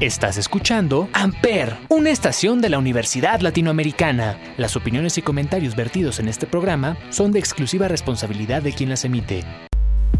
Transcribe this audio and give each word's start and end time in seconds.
Estás 0.00 0.38
escuchando 0.38 1.10
Amper, 1.12 1.76
una 1.90 2.08
estación 2.08 2.62
de 2.62 2.70
la 2.70 2.78
Universidad 2.78 3.40
Latinoamericana. 3.40 4.38
Las 4.56 4.74
opiniones 4.74 5.18
y 5.18 5.22
comentarios 5.22 5.76
vertidos 5.76 6.20
en 6.20 6.28
este 6.28 6.46
programa 6.46 6.96
son 7.10 7.32
de 7.32 7.38
exclusiva 7.38 7.86
responsabilidad 7.86 8.62
de 8.62 8.72
quien 8.72 8.88
las 8.88 9.04
emite. 9.04 9.44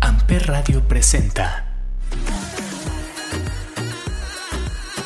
Amper 0.03 0.48
Radio 0.48 0.87
presenta. 0.87 1.64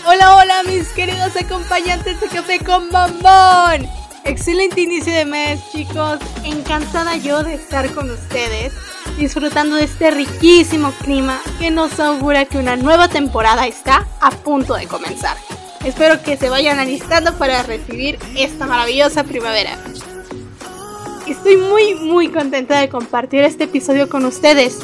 Hola, 0.05 0.34
hola 0.39 0.62
mis 0.66 0.88
queridos 0.88 1.36
acompañantes 1.36 2.20
de 2.20 2.27
Café 2.27 2.59
con 2.59 2.91
Bombón. 2.91 3.88
Excelente 4.25 4.80
inicio 4.80 5.12
de 5.12 5.25
mes, 5.25 5.61
chicos. 5.70 6.18
Encantada 6.45 7.16
yo 7.16 7.45
de 7.45 7.54
estar 7.54 7.88
con 7.95 8.11
ustedes, 8.11 8.72
disfrutando 9.17 9.77
de 9.77 9.85
este 9.85 10.11
riquísimo 10.11 10.93
clima 11.03 11.41
que 11.59 11.71
nos 11.71 11.99
augura 12.01 12.45
que 12.45 12.59
una 12.59 12.77
nueva 12.77 13.09
temporada 13.09 13.67
está 13.67 14.07
a 14.21 14.30
punto 14.30 14.75
de 14.75 14.87
comenzar. 14.87 15.37
Espero 15.84 16.23
que 16.23 16.37
se 16.37 16.48
vayan 16.48 16.79
alistando 16.79 17.35
para 17.35 17.62
recibir 17.62 18.19
esta 18.37 18.66
maravillosa 18.66 19.24
primavera. 19.24 19.79
Estoy 21.27 21.57
muy 21.57 21.95
muy 21.95 22.29
contenta 22.29 22.80
de 22.80 22.88
compartir 22.88 23.45
este 23.45 23.65
episodio 23.65 24.09
con 24.09 24.24
ustedes. 24.24 24.79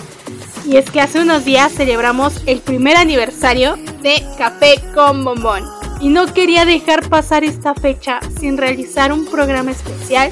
Y 0.66 0.76
es 0.76 0.90
que 0.90 1.00
hace 1.00 1.20
unos 1.20 1.44
días 1.44 1.72
celebramos 1.72 2.42
el 2.46 2.60
primer 2.60 2.96
aniversario 2.96 3.76
de 4.02 4.22
Café 4.36 4.74
con 4.94 5.24
Bombón 5.24 5.64
y 6.00 6.08
no 6.08 6.32
quería 6.32 6.64
dejar 6.64 7.08
pasar 7.08 7.44
esta 7.44 7.74
fecha 7.74 8.20
sin 8.38 8.58
realizar 8.58 9.12
un 9.12 9.26
programa 9.26 9.70
especial 9.70 10.30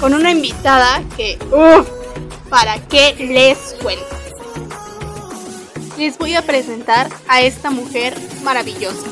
con 0.00 0.14
una 0.14 0.30
invitada 0.30 1.02
que, 1.16 1.38
uff, 1.50 2.03
¿para 2.48 2.78
qué 2.86 3.14
les 3.18 3.58
cuento? 3.82 4.04
Les 5.98 6.18
voy 6.18 6.34
a 6.34 6.42
presentar 6.42 7.08
a 7.28 7.42
esta 7.42 7.70
mujer 7.70 8.16
maravillosa, 8.42 9.06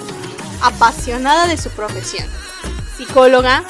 apasionada 0.62 1.46
de 1.46 1.56
su 1.56 1.70
profesión, 1.70 2.26
psicóloga, 2.96 3.64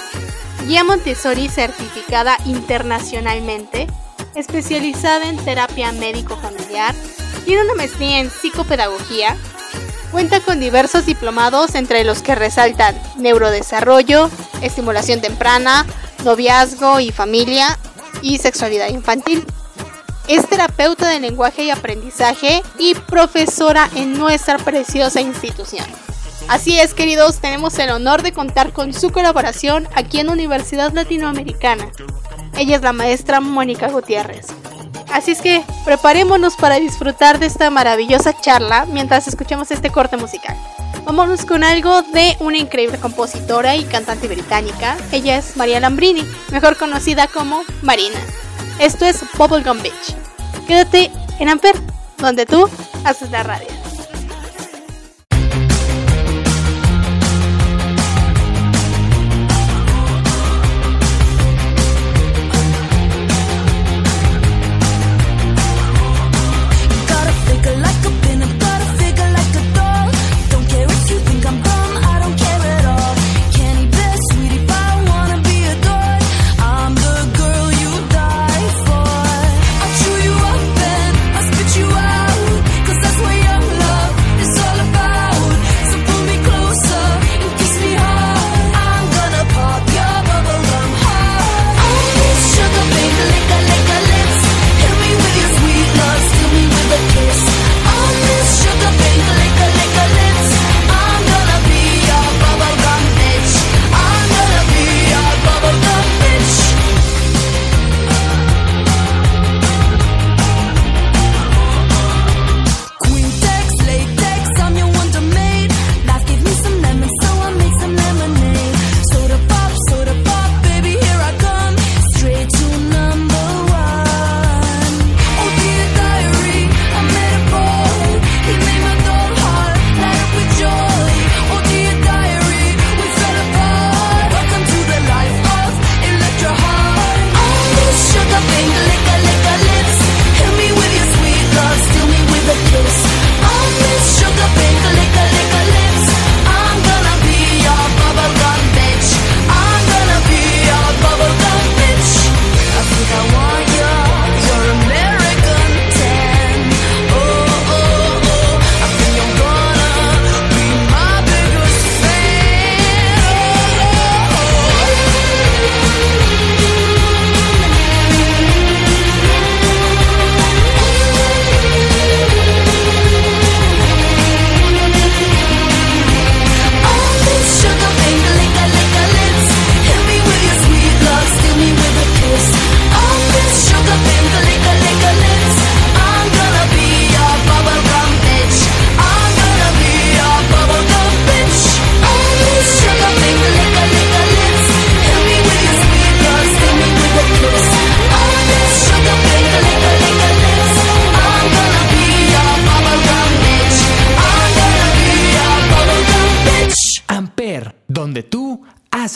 guía 0.66 0.84
Montessori 0.84 1.48
certificada 1.48 2.36
internacionalmente, 2.46 3.86
especializada 4.34 5.28
en 5.28 5.36
terapia 5.44 5.92
médico-familiar, 5.92 6.94
tiene 7.44 7.64
una 7.64 7.74
maestría 7.74 8.20
en 8.20 8.30
psicopedagogía, 8.30 9.36
Cuenta 10.12 10.40
con 10.40 10.60
diversos 10.60 11.06
diplomados 11.06 11.74
entre 11.74 12.04
los 12.04 12.20
que 12.20 12.34
resaltan 12.34 12.94
neurodesarrollo, 13.16 14.28
estimulación 14.60 15.22
temprana, 15.22 15.86
noviazgo 16.22 17.00
y 17.00 17.10
familia 17.10 17.78
y 18.22 18.38
sexualidad 18.38 18.88
infantil. 18.88 19.44
Es 20.28 20.48
terapeuta 20.48 21.08
de 21.08 21.20
lenguaje 21.20 21.64
y 21.64 21.70
aprendizaje 21.70 22.62
y 22.78 22.94
profesora 22.94 23.90
en 23.94 24.16
nuestra 24.18 24.56
preciosa 24.58 25.20
institución. 25.20 25.84
Así 26.48 26.78
es, 26.78 26.94
queridos, 26.94 27.40
tenemos 27.40 27.78
el 27.78 27.90
honor 27.90 28.22
de 28.22 28.32
contar 28.32 28.72
con 28.72 28.92
su 28.92 29.10
colaboración 29.10 29.88
aquí 29.94 30.20
en 30.20 30.30
Universidad 30.30 30.92
Latinoamericana. 30.92 31.90
Ella 32.56 32.76
es 32.76 32.82
la 32.82 32.92
maestra 32.92 33.40
Mónica 33.40 33.88
Gutiérrez. 33.88 34.46
Así 35.12 35.32
es 35.32 35.40
que 35.40 35.62
preparémonos 35.84 36.56
para 36.56 36.76
disfrutar 36.76 37.38
de 37.38 37.46
esta 37.46 37.70
maravillosa 37.70 38.38
charla 38.40 38.86
mientras 38.86 39.28
escuchamos 39.28 39.70
este 39.70 39.90
corte 39.90 40.16
musical. 40.16 40.56
Vámonos 41.04 41.44
con 41.44 41.64
algo 41.64 42.02
de 42.02 42.36
una 42.38 42.58
increíble 42.58 42.98
compositora 42.98 43.76
y 43.76 43.84
cantante 43.84 44.28
británica. 44.28 44.96
Ella 45.10 45.36
es 45.36 45.56
María 45.56 45.80
Lambrini, 45.80 46.24
mejor 46.50 46.76
conocida 46.76 47.26
como 47.26 47.62
Marina. 47.82 48.18
Esto 48.78 49.04
es 49.04 49.20
Bubblegum 49.36 49.82
Beach. 49.82 50.14
Quédate 50.66 51.10
en 51.40 51.48
Amper, 51.48 51.74
donde 52.18 52.46
tú 52.46 52.68
haces 53.04 53.30
la 53.30 53.42
radio. 53.42 53.81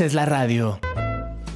Es 0.06 0.14
la 0.14 0.24
radio. 0.24 0.78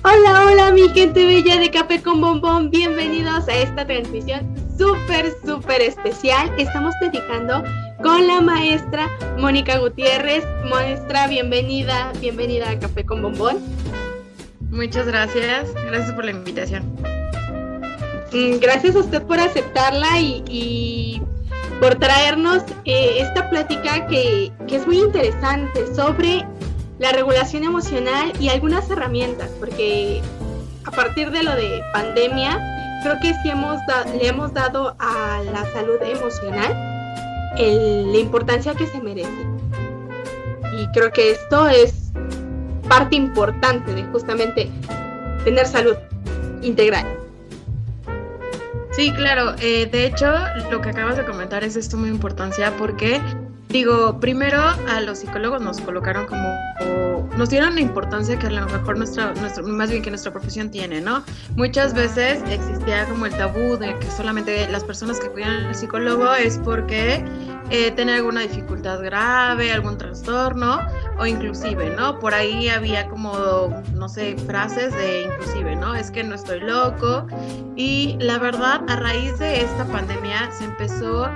Hola, 0.03 0.45
hola 0.45 0.73
mi 0.73 0.89
gente 0.89 1.25
bella 1.25 1.57
de 1.57 1.71
Café 1.71 2.03
con 2.03 2.21
Bombón, 2.21 2.71
bienvenidos 2.71 3.47
a 3.49 3.55
esta 3.55 3.87
transmisión 3.87 4.53
súper, 4.77 5.33
súper 5.45 5.81
especial 5.83 6.53
que 6.57 6.63
estamos 6.63 6.93
dedicando 7.01 7.63
con 8.03 8.27
la 8.27 8.41
maestra 8.41 9.09
Mónica 9.39 9.79
Gutiérrez. 9.79 10.45
Maestra, 10.69 11.29
bienvenida, 11.29 12.13
bienvenida 12.21 12.71
a 12.71 12.79
Café 12.79 13.05
con 13.05 13.23
Bombón. 13.23 13.59
Muchas 14.71 15.07
gracias, 15.07 15.73
gracias 15.87 16.13
por 16.13 16.25
la 16.25 16.33
invitación. 16.33 16.83
Mm, 18.33 18.59
gracias 18.61 18.97
a 18.97 18.99
usted 18.99 19.23
por 19.23 19.39
aceptarla 19.39 20.19
y, 20.19 20.43
y 20.49 21.23
por 21.79 21.95
traernos 21.95 22.65
eh, 22.85 23.19
esta 23.21 23.49
plática 23.49 24.09
que, 24.09 24.51
que 24.67 24.77
es 24.77 24.87
muy 24.89 24.99
interesante 24.99 25.95
sobre 25.95 26.45
la 27.01 27.13
regulación 27.13 27.65
emocional 27.65 28.33
y 28.39 28.51
algunas 28.51 28.89
herramientas, 28.91 29.51
porque 29.59 30.21
a 30.85 30.91
partir 30.91 31.31
de 31.31 31.43
lo 31.43 31.57
de 31.57 31.83
pandemia, 31.93 32.61
creo 33.03 33.17
que 33.23 33.33
sí 33.43 33.51
hemos 33.51 33.79
le 34.15 34.29
hemos 34.29 34.53
dado 34.53 34.95
a 34.99 35.41
la 35.51 35.65
salud 35.73 36.01
emocional 36.03 36.91
la 37.57 38.19
importancia 38.19 38.75
que 38.75 38.87
se 38.87 39.01
merece. 39.01 39.31
Y 40.79 40.87
creo 40.93 41.11
que 41.11 41.33
esto 41.33 41.69
es 41.69 42.13
parte 42.89 43.17
importante 43.17 43.95
de 43.95 44.05
justamente 44.05 44.71
tener 45.45 45.67
salud 45.67 45.97
integral. 46.63 47.07
Sí, 48.93 49.13
claro. 49.13 49.55
Eh, 49.61 49.87
de 49.91 50.07
hecho, 50.07 50.33
lo 50.71 50.81
que 50.81 50.91
acabas 50.91 51.17
de 51.17 51.25
comentar 51.25 51.65
es 51.65 51.77
esto 51.77 51.97
muy 51.97 52.11
importancia 52.11 52.73
porque 52.77 53.21
Digo, 53.71 54.19
primero 54.19 54.61
a 54.61 55.01
los 55.01 55.21
psicólogos 55.21 55.63
nos 55.63 55.81
colocaron 55.81 56.27
como, 56.27 56.53
nos 57.37 57.51
dieron 57.51 57.77
la 57.77 57.81
importancia 57.81 58.37
que 58.37 58.49
a 58.49 58.51
lo 58.51 58.67
mejor 58.67 58.99
nuestra, 58.99 59.33
nuestro, 59.35 59.63
más 59.63 59.91
bien 59.91 60.03
que 60.03 60.11
nuestra 60.11 60.33
profesión 60.33 60.71
tiene, 60.73 61.01
¿no? 61.01 61.23
Muchas 61.55 61.95
veces 61.95 62.43
existía 62.51 63.07
como 63.07 63.27
el 63.27 63.33
tabú 63.37 63.77
de 63.77 63.97
que 64.01 64.11
solamente 64.11 64.69
las 64.69 64.83
personas 64.83 65.21
que 65.21 65.29
cuidan 65.29 65.67
al 65.67 65.75
psicólogo 65.77 66.35
es 66.35 66.59
porque 66.59 67.25
eh, 67.71 67.93
tienen 67.93 68.17
alguna 68.17 68.41
dificultad 68.41 69.01
grave, 69.05 69.71
algún 69.71 69.97
trastorno 69.97 70.81
o 71.21 71.27
inclusive, 71.27 71.95
¿no? 71.97 72.19
Por 72.19 72.33
ahí 72.33 72.69
había 72.71 73.07
como, 73.07 73.35
no 73.93 74.09
sé, 74.09 74.37
frases 74.47 74.97
de 74.97 75.25
inclusive, 75.25 75.77
¿no? 75.77 75.95
Es 75.95 76.11
que 76.11 76.25
no 76.25 76.35
estoy 76.35 76.61
loco. 76.61 77.27
Y 77.77 78.17
la 78.21 78.39
verdad, 78.39 78.81
a 78.89 78.97
raíz 78.97 79.39
de 79.39 79.61
esta 79.61 79.85
pandemia 79.85 80.51
se 80.51 80.65
empezó 80.65 81.29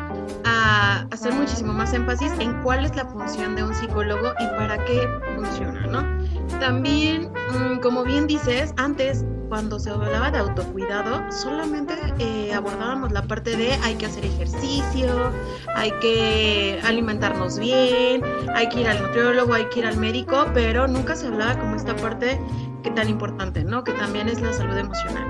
a 0.45 1.07
hacer 1.11 1.35
muchísimo 1.35 1.75
más 1.75 1.93
énfasis 1.93 2.33
en 2.41 2.63
cuál 2.63 2.87
es 2.87 2.97
la 2.97 3.05
función 3.05 3.57
de 3.57 3.65
un 3.65 3.75
psicólogo 3.75 4.33
y 4.41 4.47
para 4.57 4.83
qué 4.87 5.07
funciona, 5.37 5.87
¿no? 5.87 6.59
También, 6.61 7.31
mm, 7.53 7.81
como 7.81 8.05
bien 8.05 8.27
dices, 8.27 8.73
antes 8.79 9.27
cuando 9.49 9.79
se 9.79 9.91
hablaba 9.91 10.31
de 10.31 10.39
autocuidado, 10.39 11.31
solamente 11.31 11.95
eh, 12.19 12.53
abordábamos 12.55 13.13
la 13.13 13.23
parte 13.23 13.57
de 13.57 13.73
hay 13.83 13.95
que 13.97 14.07
hacer 14.07 14.25
ejercicio, 14.25 15.33
hay 15.75 15.91
que 16.01 16.81
alimentarnos 16.85 17.59
bien, 17.59 18.23
hay 18.55 18.69
que 18.69 18.81
ir 18.81 18.89
al 18.89 19.03
nutriólogo, 19.03 19.55
hay 19.55 19.67
que 19.67 19.81
ir 19.81 19.87
al 19.87 19.97
médico, 19.97 20.47
pero 20.55 20.87
nunca 20.87 21.17
se 21.17 21.27
hablaba 21.27 21.59
como 21.59 21.77
esta 21.77 21.95
parte 21.97 22.41
que 22.83 22.91
tan 22.91 23.09
importante, 23.09 23.65
¿no? 23.65 23.85
Que 23.85 23.93
también 23.93 24.29
es 24.29 24.41
la 24.41 24.53
salud 24.53 24.77
emocional. 24.77 25.25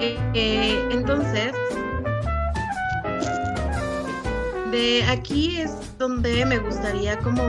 Eh, 0.00 0.18
eh, 0.34 0.88
entonces, 0.90 1.52
de 4.70 5.04
aquí 5.04 5.58
es 5.58 5.98
donde 5.98 6.46
me 6.46 6.58
gustaría 6.58 7.18
como 7.18 7.42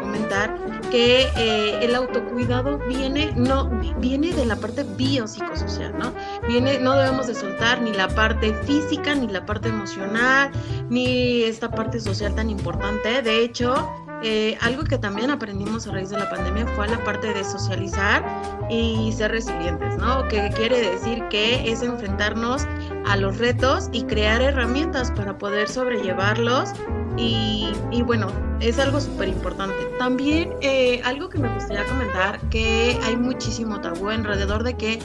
comentar 0.00 0.71
que 0.92 1.22
eh, 1.36 1.78
el 1.82 1.94
autocuidado 1.94 2.78
viene 2.86 3.32
no 3.34 3.70
viene 3.98 4.34
de 4.34 4.44
la 4.44 4.56
parte 4.56 4.84
biopsicosocial, 4.84 5.98
¿no? 5.98 6.12
Viene 6.46 6.78
no 6.80 6.92
debemos 6.92 7.26
de 7.28 7.34
soltar 7.34 7.80
ni 7.80 7.94
la 7.94 8.08
parte 8.08 8.52
física 8.66 9.14
ni 9.14 9.26
la 9.26 9.46
parte 9.46 9.70
emocional 9.70 10.50
ni 10.90 11.44
esta 11.44 11.70
parte 11.70 11.98
social 11.98 12.34
tan 12.34 12.50
importante. 12.50 13.22
De 13.22 13.42
hecho, 13.42 13.90
eh, 14.22 14.56
algo 14.60 14.84
que 14.84 14.98
también 14.98 15.30
aprendimos 15.30 15.86
a 15.86 15.92
raíz 15.92 16.10
de 16.10 16.18
la 16.18 16.30
pandemia 16.30 16.66
fue 16.68 16.88
la 16.88 17.02
parte 17.04 17.32
de 17.32 17.44
socializar 17.44 18.24
y 18.70 19.12
ser 19.12 19.32
resilientes, 19.32 19.96
¿no? 19.98 20.26
Que 20.28 20.50
quiere 20.54 20.80
decir 20.80 21.22
que 21.28 21.70
es 21.70 21.82
enfrentarnos 21.82 22.66
a 23.06 23.16
los 23.16 23.38
retos 23.38 23.88
y 23.92 24.04
crear 24.04 24.40
herramientas 24.40 25.10
para 25.10 25.36
poder 25.36 25.68
sobrellevarlos 25.68 26.70
y, 27.16 27.74
bueno, 28.04 28.28
es 28.60 28.78
algo 28.78 29.00
súper 29.00 29.28
importante. 29.28 29.76
También 29.98 30.54
eh, 30.60 31.02
algo 31.04 31.28
que 31.28 31.38
me 31.38 31.52
gustaría 31.52 31.84
comentar, 31.84 32.40
que 32.48 32.98
hay 33.02 33.16
muchísimo 33.16 33.80
tabú 33.80 34.08
alrededor 34.08 34.62
de 34.62 34.74
que 34.74 34.98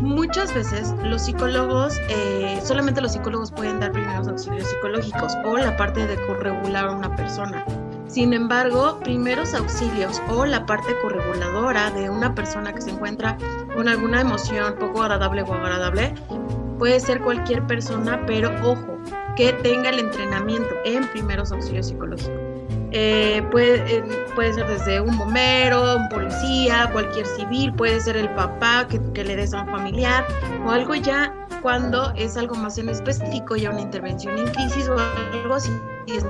muchas 0.00 0.54
veces 0.54 0.94
los 1.02 1.22
psicólogos, 1.22 1.98
eh, 2.08 2.60
solamente 2.62 3.00
los 3.00 3.12
psicólogos 3.12 3.50
pueden 3.52 3.80
dar 3.80 3.92
primeros 3.92 4.28
auxilios 4.28 4.68
psicológicos 4.68 5.32
o 5.44 5.56
la 5.56 5.76
parte 5.76 6.06
de 6.06 6.16
corregular 6.26 6.88
a 6.88 6.92
una 6.92 7.14
persona. 7.16 7.64
Sin 8.08 8.32
embargo, 8.32 8.98
primeros 9.00 9.54
auxilios 9.54 10.22
o 10.28 10.46
la 10.46 10.64
parte 10.64 10.94
correguladora 11.02 11.90
de 11.90 12.08
una 12.08 12.34
persona 12.34 12.72
que 12.72 12.80
se 12.80 12.90
encuentra 12.90 13.36
con 13.74 13.88
alguna 13.88 14.20
emoción 14.20 14.76
poco 14.78 15.02
agradable 15.02 15.42
o 15.42 15.52
agradable 15.52 16.14
puede 16.78 17.00
ser 17.00 17.20
cualquier 17.20 17.66
persona, 17.66 18.22
pero 18.26 18.50
ojo, 18.62 18.98
que 19.36 19.52
tenga 19.52 19.90
el 19.90 19.98
entrenamiento 19.98 20.74
en 20.84 21.06
primeros 21.08 21.52
auxilios 21.52 21.88
psicológicos. 21.88 22.32
Eh, 22.92 23.42
puede, 23.50 23.98
eh, 23.98 24.04
puede 24.34 24.54
ser 24.54 24.66
desde 24.68 25.00
un 25.00 25.18
bombero, 25.18 25.96
un 25.96 26.08
policía, 26.08 26.88
cualquier 26.92 27.26
civil, 27.26 27.72
puede 27.74 28.00
ser 28.00 28.16
el 28.16 28.30
papá 28.30 28.86
que, 28.88 29.00
que 29.12 29.24
le 29.24 29.36
des 29.36 29.52
a 29.52 29.62
un 29.62 29.68
familiar 29.68 30.24
o 30.64 30.70
algo 30.70 30.94
ya 30.94 31.34
cuando 31.60 32.12
es 32.16 32.36
algo 32.36 32.54
más 32.54 32.78
en 32.78 32.88
específico, 32.88 33.56
ya 33.56 33.70
una 33.70 33.80
intervención 33.80 34.38
en 34.38 34.46
crisis 34.48 34.88
o 34.88 34.96
algo 35.32 35.54
así, 35.54 35.72
es 36.06 36.24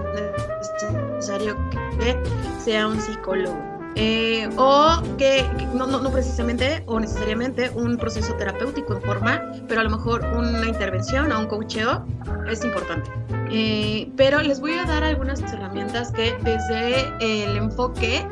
necesario 1.17 1.57
que 1.99 2.17
sea 2.63 2.87
un 2.87 3.01
psicólogo. 3.01 3.57
Eh, 3.99 4.47
o 4.59 5.03
que, 5.17 5.43
no, 5.73 5.87
no, 5.87 6.01
no, 6.01 6.11
precisamente 6.11 6.83
o 6.85 7.01
necesariamente 7.01 7.71
un 7.71 7.97
proceso 7.97 8.35
terapéutico 8.35 8.95
en 8.95 9.01
forma, 9.01 9.43
pero 9.69 9.81
a 9.81 9.85
lo 9.85 9.91
mejor 9.91 10.23
una 10.37 10.67
intervención 10.67 11.33
o 11.33 11.41
un 11.41 11.47
coacheo 11.47 12.05
es 12.47 12.63
importante. 12.63 13.11
Eh, 13.51 14.11
pero 14.17 14.43
les 14.43 14.61
voy 14.61 14.73
a 14.73 14.85
dar 14.85 15.03
algunas 15.03 15.41
herramientas 15.41 16.13
que 16.13 16.37
desde 16.43 17.09
el 17.21 17.57
enfoque 17.57 18.27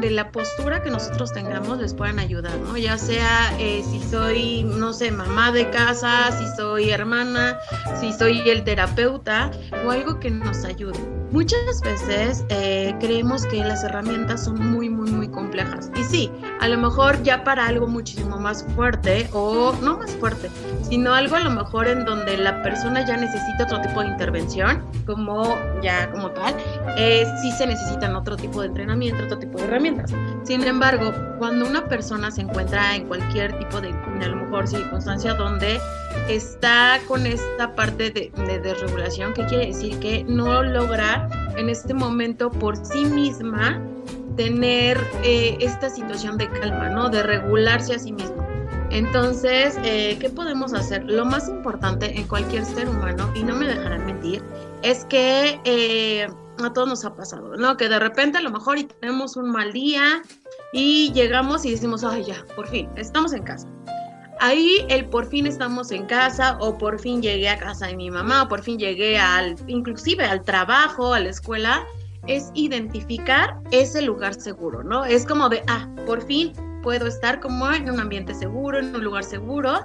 de 0.00 0.10
la 0.10 0.30
postura 0.30 0.82
que 0.82 0.90
nosotros 0.90 1.32
tengamos 1.32 1.78
les 1.78 1.94
puedan 1.94 2.18
ayudar, 2.18 2.56
¿no? 2.58 2.76
Ya 2.76 2.98
sea 2.98 3.54
eh, 3.58 3.82
si 3.88 4.00
soy, 4.02 4.64
no 4.64 4.92
sé, 4.92 5.10
mamá 5.10 5.52
de 5.52 5.70
casa, 5.70 6.30
si 6.32 6.44
soy 6.56 6.90
hermana, 6.90 7.58
si 8.00 8.12
soy 8.12 8.48
el 8.48 8.64
terapeuta 8.64 9.50
o 9.84 9.90
algo 9.90 10.20
que 10.20 10.30
nos 10.30 10.64
ayude. 10.64 10.98
Muchas 11.30 11.80
veces 11.80 12.44
eh, 12.48 12.94
creemos 13.00 13.44
que 13.46 13.56
las 13.56 13.82
herramientas 13.82 14.44
son 14.44 14.70
muy, 14.70 14.88
muy, 14.88 15.10
muy 15.10 15.28
complejas. 15.28 15.90
Y 15.96 16.04
sí, 16.04 16.30
a 16.60 16.68
lo 16.68 16.78
mejor 16.78 17.20
ya 17.24 17.42
para 17.42 17.66
algo 17.66 17.88
muchísimo 17.88 18.38
más 18.38 18.64
fuerte 18.76 19.28
o 19.32 19.74
no 19.82 19.98
más 19.98 20.12
fuerte, 20.12 20.48
sino 20.88 21.12
algo 21.12 21.34
a 21.34 21.40
lo 21.40 21.50
mejor 21.50 21.88
en 21.88 22.04
donde 22.04 22.36
la 22.36 22.62
persona 22.62 23.04
ya 23.04 23.16
necesita 23.16 23.64
otro 23.64 23.80
tipo 23.80 24.00
de 24.00 24.08
intervención, 24.08 24.84
como 25.06 25.56
ya 25.82 26.10
como 26.12 26.30
tal, 26.30 26.54
eh, 26.96 27.26
sí 27.42 27.50
se 27.52 27.66
necesitan 27.66 28.14
otro 28.14 28.36
tipo 28.36 28.60
de 28.60 28.68
entrenamiento, 28.68 29.24
otro 29.24 29.38
tipo 29.38 29.58
de 29.58 29.64
herramientas. 29.64 29.93
Sin 30.44 30.62
embargo, 30.64 31.12
cuando 31.38 31.66
una 31.66 31.86
persona 31.86 32.30
se 32.30 32.42
encuentra 32.42 32.96
en 32.96 33.06
cualquier 33.06 33.58
tipo 33.58 33.80
de, 33.80 33.90
a 33.90 34.28
lo 34.28 34.36
mejor 34.36 34.68
circunstancia 34.68 35.34
donde 35.34 35.80
está 36.28 37.00
con 37.08 37.26
esta 37.26 37.74
parte 37.74 38.10
de, 38.10 38.32
de 38.46 38.58
desregulación, 38.60 39.32
que 39.34 39.44
quiere 39.46 39.66
decir 39.66 39.98
que 40.00 40.24
no 40.24 40.62
logra 40.62 41.28
en 41.56 41.68
este 41.68 41.94
momento 41.94 42.50
por 42.50 42.76
sí 42.76 43.04
misma 43.04 43.80
tener 44.36 44.98
eh, 45.22 45.56
esta 45.60 45.88
situación 45.88 46.38
de 46.38 46.48
calma, 46.48 46.88
¿no? 46.88 47.08
De 47.08 47.22
regularse 47.22 47.94
a 47.94 47.98
sí 47.98 48.12
mismo. 48.12 48.44
Entonces, 48.90 49.78
eh, 49.82 50.16
¿qué 50.20 50.30
podemos 50.30 50.72
hacer? 50.72 51.04
Lo 51.04 51.24
más 51.24 51.48
importante 51.48 52.16
en 52.18 52.26
cualquier 52.28 52.64
ser 52.64 52.88
humano, 52.88 53.30
y 53.34 53.42
no 53.42 53.54
me 53.56 53.66
dejarán 53.66 54.06
mentir, 54.06 54.42
es 54.82 55.04
que 55.06 55.60
eh, 55.64 56.28
a 56.62 56.72
todos 56.72 56.88
nos 56.88 57.04
ha 57.04 57.14
pasado, 57.14 57.56
¿no? 57.56 57.76
Que 57.76 57.88
de 57.88 57.98
repente 57.98 58.38
a 58.38 58.42
lo 58.42 58.50
mejor 58.50 58.78
y 58.78 58.84
tenemos 58.84 59.36
un 59.36 59.50
mal 59.50 59.72
día 59.72 60.22
y 60.72 61.12
llegamos 61.12 61.64
y 61.64 61.70
decimos, 61.70 62.04
ay, 62.04 62.24
ya, 62.24 62.44
por 62.54 62.68
fin, 62.68 62.88
estamos 62.96 63.32
en 63.32 63.42
casa 63.42 63.68
ahí 64.40 64.84
el 64.88 65.06
por 65.06 65.26
fin 65.26 65.46
estamos 65.46 65.90
en 65.90 66.06
casa 66.06 66.58
o 66.60 66.76
por 66.76 67.00
fin 67.00 67.22
llegué 67.22 67.48
a 67.48 67.58
casa 67.58 67.86
de 67.86 67.96
mi 67.96 68.10
mamá 68.10 68.42
o 68.42 68.48
por 68.48 68.62
fin 68.62 68.78
llegué 68.78 69.18
al, 69.18 69.56
inclusive 69.66 70.24
al 70.24 70.42
trabajo, 70.42 71.14
a 71.14 71.20
la 71.20 71.30
escuela, 71.30 71.84
es 72.26 72.50
identificar 72.54 73.58
ese 73.70 74.02
lugar 74.02 74.34
seguro, 74.34 74.82
¿no? 74.82 75.04
Es 75.04 75.26
como 75.26 75.48
de, 75.48 75.62
ah, 75.66 75.88
por 76.06 76.26
fin 76.26 76.52
puedo 76.82 77.06
estar 77.06 77.40
como 77.40 77.70
en 77.72 77.90
un 77.90 78.00
ambiente 78.00 78.34
seguro, 78.34 78.78
en 78.78 78.94
un 78.94 79.02
lugar 79.02 79.24
seguro. 79.24 79.80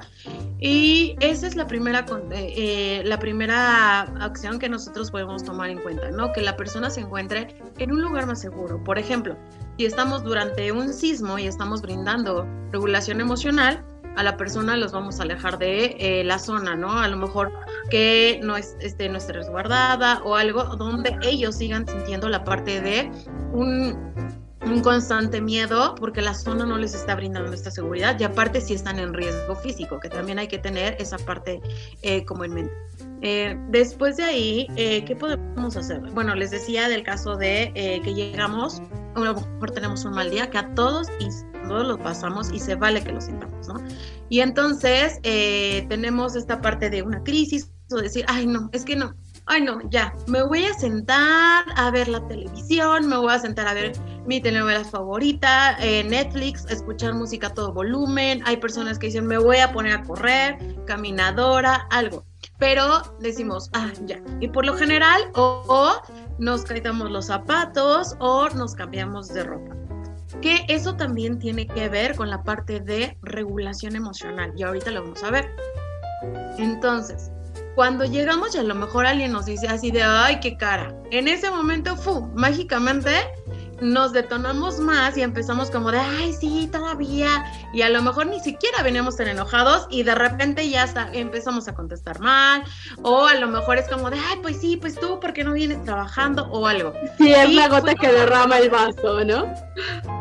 Y 0.61 1.15
esa 1.21 1.47
es 1.47 1.55
la 1.55 1.67
primera, 1.67 2.05
eh, 2.31 2.53
eh, 2.57 3.01
la 3.05 3.17
primera 3.17 4.01
acción 4.01 4.59
que 4.59 4.67
nosotros 4.67 5.09
podemos 5.09 5.43
tomar 5.43 5.69
en 5.69 5.79
cuenta, 5.79 6.11
¿no? 6.11 6.33
Que 6.33 6.41
la 6.41 6.57
persona 6.57 6.89
se 6.89 7.01
encuentre 7.01 7.55
en 7.77 7.91
un 7.91 8.01
lugar 8.01 8.25
más 8.25 8.41
seguro. 8.41 8.83
Por 8.83 8.99
ejemplo, 8.99 9.37
si 9.77 9.85
estamos 9.85 10.23
durante 10.23 10.71
un 10.73 10.91
sismo 10.93 11.39
y 11.39 11.47
estamos 11.47 11.81
brindando 11.81 12.45
regulación 12.71 13.21
emocional, 13.21 13.85
a 14.17 14.23
la 14.23 14.35
persona 14.35 14.75
los 14.75 14.91
vamos 14.91 15.19
a 15.19 15.23
alejar 15.23 15.57
de 15.59 15.95
eh, 15.97 16.23
la 16.25 16.39
zona, 16.39 16.75
¿no? 16.75 16.91
A 16.91 17.07
lo 17.07 17.15
mejor 17.15 17.53
que 17.89 18.41
no, 18.43 18.57
es, 18.57 18.75
este, 18.81 19.07
no 19.07 19.17
esté 19.17 19.31
resguardada 19.31 20.21
o 20.23 20.35
algo 20.35 20.63
donde 20.75 21.17
ellos 21.21 21.55
sigan 21.55 21.87
sintiendo 21.87 22.27
la 22.27 22.43
parte 22.43 22.81
de 22.81 23.09
un, 23.53 23.97
un 24.65 24.81
constante 24.81 25.41
miedo 25.41 25.95
porque 25.95 26.21
la 26.21 26.33
zona 26.33 26.65
no 26.65 26.77
les 26.77 26.93
está 26.93 27.15
brindando 27.15 27.53
esta 27.53 27.71
seguridad 27.71 28.19
y 28.19 28.23
aparte 28.23 28.59
si 28.61 28.73
están 28.73 28.99
en 28.99 29.13
riesgo 29.13 29.55
físico, 29.55 29.99
que 29.99 30.09
también 30.09 30.39
hay 30.39 30.47
que 30.47 30.57
tener 30.57 30.95
esa 30.99 31.17
parte 31.17 31.61
eh, 32.01 32.25
como 32.25 32.43
en 32.43 32.53
mente. 32.53 32.73
Eh, 33.21 33.57
después 33.67 34.17
de 34.17 34.23
ahí, 34.23 34.67
eh, 34.75 35.03
¿qué 35.03 35.15
podemos 35.15 35.75
hacer? 35.75 35.99
Bueno, 36.11 36.35
les 36.35 36.51
decía 36.51 36.87
del 36.87 37.03
caso 37.03 37.35
de 37.35 37.71
eh, 37.75 38.01
que 38.03 38.13
llegamos, 38.13 38.81
a 39.15 39.19
lo 39.19 39.33
mejor 39.33 39.71
tenemos 39.71 40.05
un 40.05 40.13
mal 40.13 40.29
día, 40.29 40.49
que 40.49 40.57
a 40.57 40.73
todos 40.73 41.07
y 41.19 41.27
todos 41.67 41.87
lo 41.87 41.97
pasamos 41.97 42.51
y 42.51 42.59
se 42.59 42.75
vale 42.75 43.03
que 43.03 43.11
lo 43.11 43.19
sintamos, 43.19 43.67
¿no? 43.67 43.75
Y 44.29 44.39
entonces 44.39 45.19
tenemos 45.21 46.35
esta 46.35 46.61
parte 46.61 46.89
de 46.89 47.01
una 47.01 47.21
crisis 47.23 47.71
o 47.91 47.97
decir, 47.97 48.23
ay, 48.27 48.47
no, 48.47 48.69
es 48.71 48.85
que 48.85 48.95
no, 48.95 49.15
ay 49.45 49.63
no, 49.63 49.79
ya, 49.89 50.13
me 50.27 50.43
voy 50.43 50.65
a 50.65 50.73
sentar 50.73 51.65
a 51.75 51.91
ver 51.91 52.07
la 52.07 52.25
televisión, 52.27 53.07
me 53.07 53.17
voy 53.17 53.33
a 53.33 53.39
sentar 53.39 53.67
a 53.67 53.73
ver 53.73 53.93
mi 54.29 54.39
telenovela 54.39 54.85
favorita, 54.85 55.75
eh, 55.79 56.03
Netflix, 56.03 56.63
escuchar 56.69 57.15
música 57.15 57.47
a 57.47 57.53
todo 57.55 57.73
volumen, 57.73 58.43
hay 58.45 58.57
personas 58.57 58.99
que 58.99 59.07
dicen, 59.07 59.25
me 59.25 59.39
voy 59.39 59.57
a 59.57 59.71
poner 59.71 59.93
a 59.93 60.03
correr, 60.03 60.55
caminadora, 60.85 61.87
algo, 61.89 62.23
pero 62.59 63.01
decimos, 63.19 63.71
ah, 63.73 63.91
ya, 64.05 64.21
y 64.39 64.47
por 64.47 64.67
lo 64.67 64.75
general, 64.75 65.31
o, 65.33 65.99
nos 66.37 66.63
caitamos 66.63 67.09
los 67.09 67.25
zapatos 67.25 68.15
o 68.19 68.47
nos 68.49 68.75
cambiamos 68.75 69.29
de 69.29 69.45
ropa. 69.45 69.75
Que 70.41 70.63
eso 70.67 70.95
también 70.95 71.39
tiene 71.39 71.65
que 71.65 71.89
ver 71.89 72.15
con 72.15 72.29
la 72.29 72.43
parte 72.43 72.81
de 72.81 73.17
regulación 73.23 73.95
emocional 73.95 74.53
y 74.55 74.61
ahorita 74.61 74.91
lo 74.91 75.01
vamos 75.01 75.23
a 75.23 75.31
ver. 75.31 75.49
Entonces, 76.59 77.31
cuando 77.73 78.05
llegamos 78.05 78.53
y 78.53 78.59
a 78.59 78.63
lo 78.63 78.75
mejor 78.75 79.07
alguien 79.07 79.31
nos 79.31 79.47
dice 79.47 79.67
así 79.67 79.89
de, 79.89 80.03
ay, 80.03 80.39
qué 80.39 80.55
cara. 80.55 80.95
En 81.09 81.27
ese 81.27 81.49
momento, 81.49 81.95
fu, 81.95 82.27
mágicamente 82.35 83.09
nos 83.81 84.13
detonamos 84.13 84.79
más 84.79 85.17
y 85.17 85.21
empezamos 85.21 85.69
como 85.71 85.91
de, 85.91 85.99
ay, 85.99 86.33
sí, 86.33 86.69
todavía. 86.71 87.45
Y 87.73 87.81
a 87.81 87.89
lo 87.89 88.01
mejor 88.01 88.27
ni 88.27 88.39
siquiera 88.39 88.83
veníamos 88.83 89.17
tan 89.17 89.27
enojados 89.27 89.87
y 89.89 90.03
de 90.03 90.15
repente 90.15 90.69
ya 90.69 90.87
empezamos 91.13 91.67
a 91.67 91.73
contestar 91.73 92.19
mal. 92.19 92.63
O 93.01 93.25
a 93.25 93.35
lo 93.35 93.47
mejor 93.47 93.77
es 93.77 93.87
como 93.89 94.09
de, 94.09 94.17
ay, 94.17 94.39
pues 94.41 94.59
sí, 94.59 94.77
pues 94.77 94.95
tú, 94.95 95.19
¿por 95.19 95.33
qué 95.33 95.43
no 95.43 95.53
vienes 95.53 95.83
trabajando? 95.83 96.45
O 96.51 96.67
algo. 96.67 96.93
Sí, 97.17 97.31
es 97.31 97.53
la 97.53 97.67
gota 97.67 97.95
que 97.95 98.11
derrama 98.11 98.59
el 98.59 98.69
vaso, 98.69 99.23
¿no? 99.23 99.53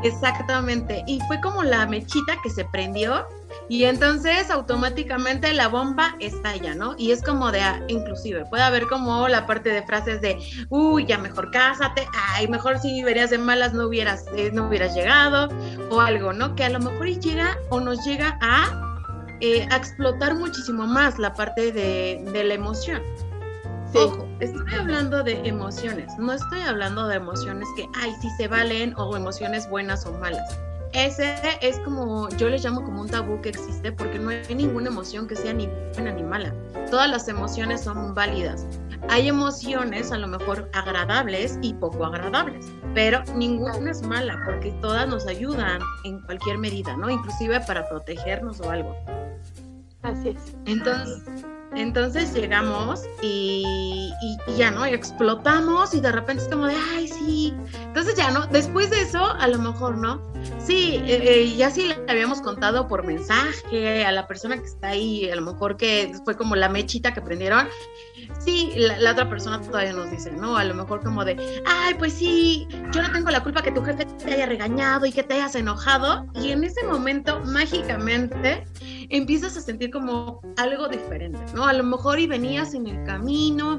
Exactamente. 0.03 1.05
Y 1.07 1.21
fue 1.27 1.41
como 1.41 1.63
la 1.63 1.87
mechita 1.87 2.37
que 2.43 2.51
se 2.51 2.65
prendió 2.67 3.27
y 3.69 3.85
entonces 3.85 4.51
automáticamente 4.51 5.53
la 5.53 5.69
bomba 5.69 6.17
estalla, 6.21 6.75
¿no? 6.75 6.95
Y 6.97 7.13
es 7.13 7.23
como 7.23 7.53
de, 7.53 7.61
ah, 7.61 7.83
inclusive, 7.89 8.47
puede 8.47 8.63
haber 8.63 8.87
como 8.87 9.29
la 9.29 9.47
parte 9.47 9.69
de 9.69 9.83
frases 9.83 10.21
de, 10.21 10.39
uy, 10.71 11.05
ya 11.07 11.19
mejor 11.19 11.51
cásate, 11.51 12.07
ay, 12.33 12.49
mejor 12.49 12.79
si 12.79 13.03
verías 13.03 13.31
de 13.31 13.39
malas 13.39 13.75
no 13.75 13.87
hubieras, 13.87 14.25
eh, 14.37 14.51
no 14.53 14.69
hubieras 14.69 14.95
llegado, 14.95 15.49
o 15.91 16.01
algo, 16.01 16.33
¿no? 16.33 16.55
Que 16.55 16.65
a 16.65 16.71
lo 16.71 16.79
mejor 16.79 17.07
llega 17.07 17.59
o 17.69 17.81
nos 17.81 18.05
llega 18.07 18.39
a, 18.41 19.05
eh, 19.41 19.69
a 19.71 19.77
explotar 19.77 20.35
muchísimo 20.35 20.87
más 20.87 21.19
la 21.19 21.35
parte 21.35 21.71
de, 21.71 22.25
de 22.33 22.45
la 22.45 22.55
emoción. 22.55 23.03
Ojo, 23.95 24.27
estoy 24.41 24.75
hablando 24.75 25.23
de 25.23 25.47
emociones, 25.47 26.13
no 26.19 26.33
estoy 26.33 26.61
hablando 26.61 27.07
de 27.07 27.17
emociones 27.17 27.69
que, 27.77 27.87
ay, 28.01 28.15
sí 28.21 28.29
se 28.37 28.49
valen 28.49 28.95
o 28.97 29.17
emociones 29.17 29.69
buenas 29.69 30.05
o 30.07 30.13
malas 30.13 30.59
ese 30.93 31.37
es 31.61 31.79
como, 31.81 32.29
yo 32.31 32.49
le 32.49 32.59
llamo 32.59 32.83
como 32.83 33.03
un 33.03 33.09
tabú 33.09 33.41
que 33.41 33.51
existe 33.51 33.93
porque 33.93 34.19
no 34.19 34.31
hay 34.31 34.55
ninguna 34.55 34.89
emoción 34.89 35.27
que 35.27 35.37
sea 35.37 35.53
ni 35.53 35.69
buena 35.95 36.13
ni 36.13 36.23
mala. 36.23 36.55
Todas 36.91 37.11
las 37.11 37.29
emociones 37.29 37.83
son 37.83 38.15
válidas. 38.15 38.67
Hay 39.09 39.29
emociones 39.29 40.13
a 40.13 40.19
lo 40.19 40.27
mejor 40.27 40.69
agradables 40.73 41.59
y 41.63 41.73
poco 41.75 42.05
agradables, 42.05 42.67
pero 42.95 43.23
ninguna 43.35 43.91
es 43.91 44.03
mala 44.03 44.43
porque 44.45 44.73
todas 44.81 45.09
nos 45.09 45.27
ayudan 45.27 45.81
en 46.05 46.21
cualquier 46.23 46.59
medida, 46.59 46.97
¿no? 46.97 47.09
Inclusive 47.09 47.61
para 47.61 47.89
protegernos 47.89 48.61
o 48.61 48.71
algo. 48.71 48.97
Así 50.03 50.31
es. 50.31 50.57
Entonces, 50.67 51.23
entonces 51.79 52.35
llegamos 52.35 53.03
y, 53.23 54.13
ya, 54.57 54.71
¿no? 54.71 54.85
explotamos 54.85 55.95
y 55.95 56.01
de 56.01 56.11
repente 56.11 56.43
es 56.43 56.49
como 56.49 56.67
de, 56.67 56.75
ay, 56.95 57.09
sí. 57.09 57.55
Entonces 57.83 58.17
ya, 58.17 58.31
¿no? 58.31 58.47
Después 58.49 58.91
de 58.91 59.01
eso, 59.01 59.25
a 59.25 59.47
lo 59.47 59.59
mejor, 59.59 59.97
¿no? 59.97 60.21
Sí, 60.59 60.97
eh, 61.05 61.21
eh, 61.23 61.57
ya 61.57 61.71
sí 61.71 61.89
le 61.89 61.97
habíamos 62.09 62.41
contado 62.41 62.89
por 62.89 63.05
mensaje 63.05 64.05
a 64.05 64.13
la 64.13 64.27
persona 64.27 64.59
que 64.59 64.65
está 64.65 64.89
ahí, 64.89 65.31
a 65.31 65.37
lo 65.37 65.43
mejor 65.43 65.77
que 65.77 66.13
fue 66.25 66.37
como 66.37 66.57
la 66.57 66.69
mechita 66.69 67.15
que 67.15 67.21
prendieron. 67.21 67.69
Sí, 68.39 68.73
la, 68.77 69.13
otra 69.13 69.29
persona 69.29 69.61
todavía 69.61 69.93
nos 69.93 70.11
dice, 70.11 70.31
¿no? 70.33 70.57
A 70.57 70.65
lo 70.65 70.75
mejor 70.75 71.03
como 71.03 71.25
de, 71.25 71.63
ay, 71.67 71.95
pues 71.95 72.13
sí, 72.13 72.67
yo 72.93 73.03
no 73.03 73.11
tengo 73.13 73.31
la 73.31 73.43
culpa 73.43 73.63
que 73.63 73.73
tu 73.73 73.83
jefe 73.83 74.05
te 74.05 74.35
haya 74.35 74.47
regañado 74.47 75.07
y 75.07 75.13
que 75.13 75.23
te 75.23 75.35
hayas 75.35 75.55
enojado. 75.55 76.27
Y 76.35 76.53
en 76.53 76.65
ese 76.65 76.85
momento, 76.85 77.41
mágicamente, 77.45 78.65
empiezas 79.11 79.57
a 79.57 79.61
sentir 79.61 79.91
como 79.91 80.41
algo 80.57 80.89
diferente, 80.89 81.41
¿no? 81.55 81.67
A 81.67 81.73
lo 81.73 81.85
mejor 81.85 82.19
y 82.19 82.27
venías 82.27 82.75
en 82.75 82.87
el 82.87 83.05
camino, 83.05 83.79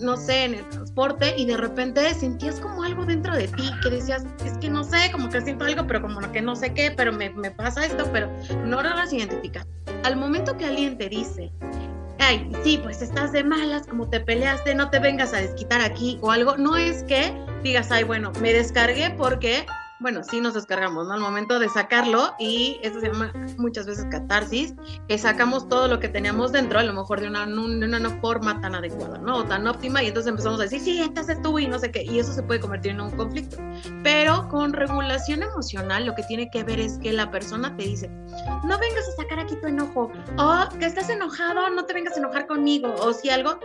no 0.00 0.16
sé, 0.16 0.44
en 0.44 0.54
el 0.54 0.68
transporte 0.68 1.34
y 1.36 1.44
de 1.44 1.56
repente 1.56 2.14
sentías 2.14 2.60
como 2.60 2.84
algo 2.84 3.04
dentro 3.04 3.34
de 3.34 3.48
ti 3.48 3.70
que 3.82 3.90
decías, 3.90 4.24
es 4.44 4.56
que 4.58 4.70
no 4.70 4.84
sé, 4.84 5.10
como 5.10 5.28
que 5.28 5.40
siento 5.40 5.64
algo, 5.64 5.86
pero 5.86 6.02
como 6.02 6.20
que 6.32 6.40
no 6.40 6.54
sé 6.54 6.72
qué, 6.72 6.92
pero 6.96 7.12
me, 7.12 7.30
me 7.30 7.50
pasa 7.50 7.84
esto, 7.84 8.08
pero 8.12 8.30
no 8.64 8.82
lo 8.82 8.90
vas 8.90 9.12
identificar. 9.12 9.66
Al 10.04 10.16
momento 10.16 10.56
que 10.56 10.66
alguien 10.66 10.96
te 10.98 11.08
dice, 11.08 11.50
ay, 12.20 12.48
sí, 12.62 12.78
pues 12.82 13.02
estás 13.02 13.32
de 13.32 13.42
malas, 13.42 13.86
como 13.86 14.08
te 14.08 14.20
peleaste, 14.20 14.74
no 14.74 14.90
te 14.90 15.00
vengas 15.00 15.34
a 15.34 15.38
desquitar 15.38 15.80
aquí 15.80 16.18
o 16.22 16.30
algo, 16.30 16.56
no 16.56 16.76
es 16.76 17.02
que 17.04 17.32
digas, 17.62 17.90
ay, 17.90 18.04
bueno, 18.04 18.32
me 18.40 18.52
descargué 18.52 19.10
porque 19.10 19.66
bueno, 20.02 20.22
sí 20.24 20.40
nos 20.40 20.54
descargamos, 20.54 21.06
¿no? 21.06 21.14
Al 21.14 21.20
momento 21.20 21.60
de 21.60 21.68
sacarlo 21.68 22.34
y 22.38 22.78
eso 22.82 23.00
se 23.00 23.06
llama 23.06 23.32
muchas 23.56 23.86
veces 23.86 24.04
catarsis, 24.10 24.74
que 25.08 25.16
sacamos 25.16 25.68
todo 25.68 25.86
lo 25.86 26.00
que 26.00 26.08
teníamos 26.08 26.50
dentro, 26.50 26.80
a 26.80 26.82
lo 26.82 26.92
mejor 26.92 27.20
de 27.20 27.28
una, 27.28 27.44
una 27.44 28.20
forma 28.20 28.60
tan 28.60 28.74
adecuada, 28.74 29.18
¿no? 29.18 29.36
O 29.38 29.44
tan 29.44 29.66
óptima 29.66 30.02
y 30.02 30.08
entonces 30.08 30.30
empezamos 30.30 30.58
a 30.58 30.64
decir, 30.64 30.80
sí, 30.80 31.00
entonces 31.00 31.40
tú 31.40 31.58
y 31.58 31.68
no 31.68 31.78
sé 31.78 31.92
qué, 31.92 32.02
y 32.02 32.18
eso 32.18 32.32
se 32.32 32.42
puede 32.42 32.60
convertir 32.60 32.92
en 32.92 33.00
un 33.00 33.12
conflicto. 33.12 33.56
Pero 34.02 34.48
con 34.48 34.72
regulación 34.72 35.44
emocional 35.44 36.04
lo 36.04 36.14
que 36.16 36.24
tiene 36.24 36.50
que 36.50 36.64
ver 36.64 36.80
es 36.80 36.98
que 36.98 37.12
la 37.12 37.30
persona 37.30 37.74
te 37.76 37.84
dice, 37.84 38.08
no 38.08 38.78
vengas 38.78 39.08
a 39.08 39.22
sacar 39.22 39.38
aquí 39.38 39.54
tu 39.56 39.68
enojo, 39.68 40.10
o 40.36 40.78
que 40.78 40.86
estás 40.86 41.08
enojado, 41.10 41.70
no 41.70 41.84
te 41.84 41.94
vengas 41.94 42.16
a 42.16 42.18
enojar 42.18 42.48
conmigo, 42.48 42.92
o 43.00 43.12
si 43.12 43.30
algo, 43.30 43.58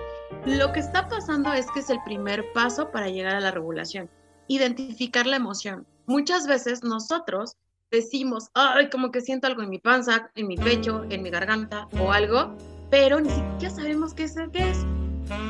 lo 0.46 0.72
que 0.72 0.82
está 0.82 1.08
pasando 1.08 1.52
es 1.54 1.66
que 1.72 1.80
es 1.80 1.90
el 1.90 2.00
primer 2.06 2.46
paso 2.54 2.92
para 2.92 3.10
llegar 3.10 3.36
a 3.36 3.40
la 3.40 3.50
regulación, 3.50 4.08
identificar 4.48 5.26
la 5.26 5.38
emoción 5.38 5.88
muchas 6.08 6.48
veces 6.48 6.84
nosotros 6.84 7.58
decimos, 7.92 8.50
ay, 8.54 8.90
como 8.90 9.12
que 9.12 9.22
siento 9.22 9.48
algo 9.48 9.62
en 9.62 9.70
mi 9.70 9.80
panza, 9.80 10.32
en 10.36 10.48
mi 10.48 10.58
pecho, 10.58 11.06
en 11.10 11.22
mi 11.22 11.30
garganta 11.30 11.88
o 12.00 12.12
algo, 12.12 12.56
pero 12.90 13.20
ni 13.20 13.30
siquiera 13.30 13.76
sabemos 13.76 14.14
qué 14.14 14.24
es, 14.24 14.36
qué 14.52 14.70
es. 14.72 14.97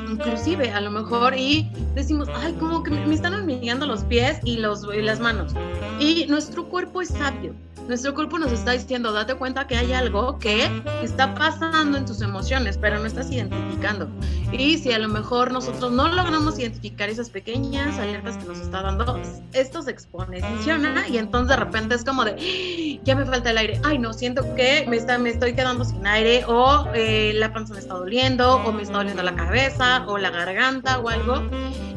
Inclusive, 0.09 0.71
a 0.71 0.81
lo 0.81 0.91
mejor, 0.91 1.35
y 1.37 1.69
decimos, 1.95 2.29
ay, 2.35 2.53
como 2.53 2.83
que 2.83 2.91
me 2.91 3.13
están 3.13 3.33
hormigueando 3.33 3.85
los 3.85 4.03
pies 4.03 4.39
y, 4.43 4.57
los, 4.57 4.83
y 4.93 5.01
las 5.01 5.19
manos. 5.19 5.53
Y 5.99 6.25
nuestro 6.27 6.65
cuerpo 6.65 7.01
es 7.01 7.09
sabio 7.09 7.53
nuestro 7.87 8.13
cuerpo 8.13 8.37
nos 8.37 8.51
está 8.51 8.71
diciendo, 8.71 9.13
date 9.13 9.35
cuenta 9.35 9.65
que 9.65 9.77
hay 9.77 9.93
algo 9.93 10.37
que 10.39 10.69
está 11.01 11.33
pasando 11.35 11.97
en 11.97 12.05
tus 12.05 12.21
emociones, 12.21 12.77
pero 12.77 12.99
no 12.99 13.05
estás 13.05 13.31
identificando. 13.31 14.09
Y 14.51 14.77
si 14.77 14.91
a 14.91 14.99
lo 14.99 15.07
mejor 15.07 15.51
nosotros 15.51 15.91
no 15.91 16.09
logramos 16.09 16.59
identificar 16.59 17.09
esas 17.09 17.29
pequeñas 17.29 17.97
alertas 17.97 18.37
que 18.37 18.45
nos 18.45 18.59
está 18.59 18.81
dando, 18.81 19.21
esto 19.53 19.81
se 19.81 19.91
expone, 19.91 20.41
funciona 20.41 21.07
y 21.07 21.17
entonces 21.17 21.49
de 21.49 21.63
repente 21.63 21.95
es 21.95 22.03
como 22.03 22.25
de, 22.25 22.31
¡Ah! 22.31 23.01
ya 23.05 23.15
me 23.15 23.25
falta 23.25 23.51
el 23.51 23.57
aire, 23.57 23.79
ay 23.83 23.99
no, 23.99 24.13
siento 24.13 24.43
que 24.55 24.85
me, 24.89 24.97
está, 24.97 25.17
me 25.17 25.29
estoy 25.29 25.53
quedando 25.53 25.85
sin 25.85 26.05
aire 26.05 26.43
o 26.45 26.87
eh, 26.93 27.31
la 27.35 27.53
panza 27.53 27.73
me 27.73 27.79
está 27.79 27.93
doliendo 27.93 28.57
o 28.57 28.71
me 28.73 28.83
está 28.83 28.97
doliendo 28.97 29.23
la 29.23 29.35
cabeza 29.35 29.66
o 30.07 30.17
la 30.17 30.29
garganta 30.29 30.99
o 30.99 31.09
algo. 31.09 31.41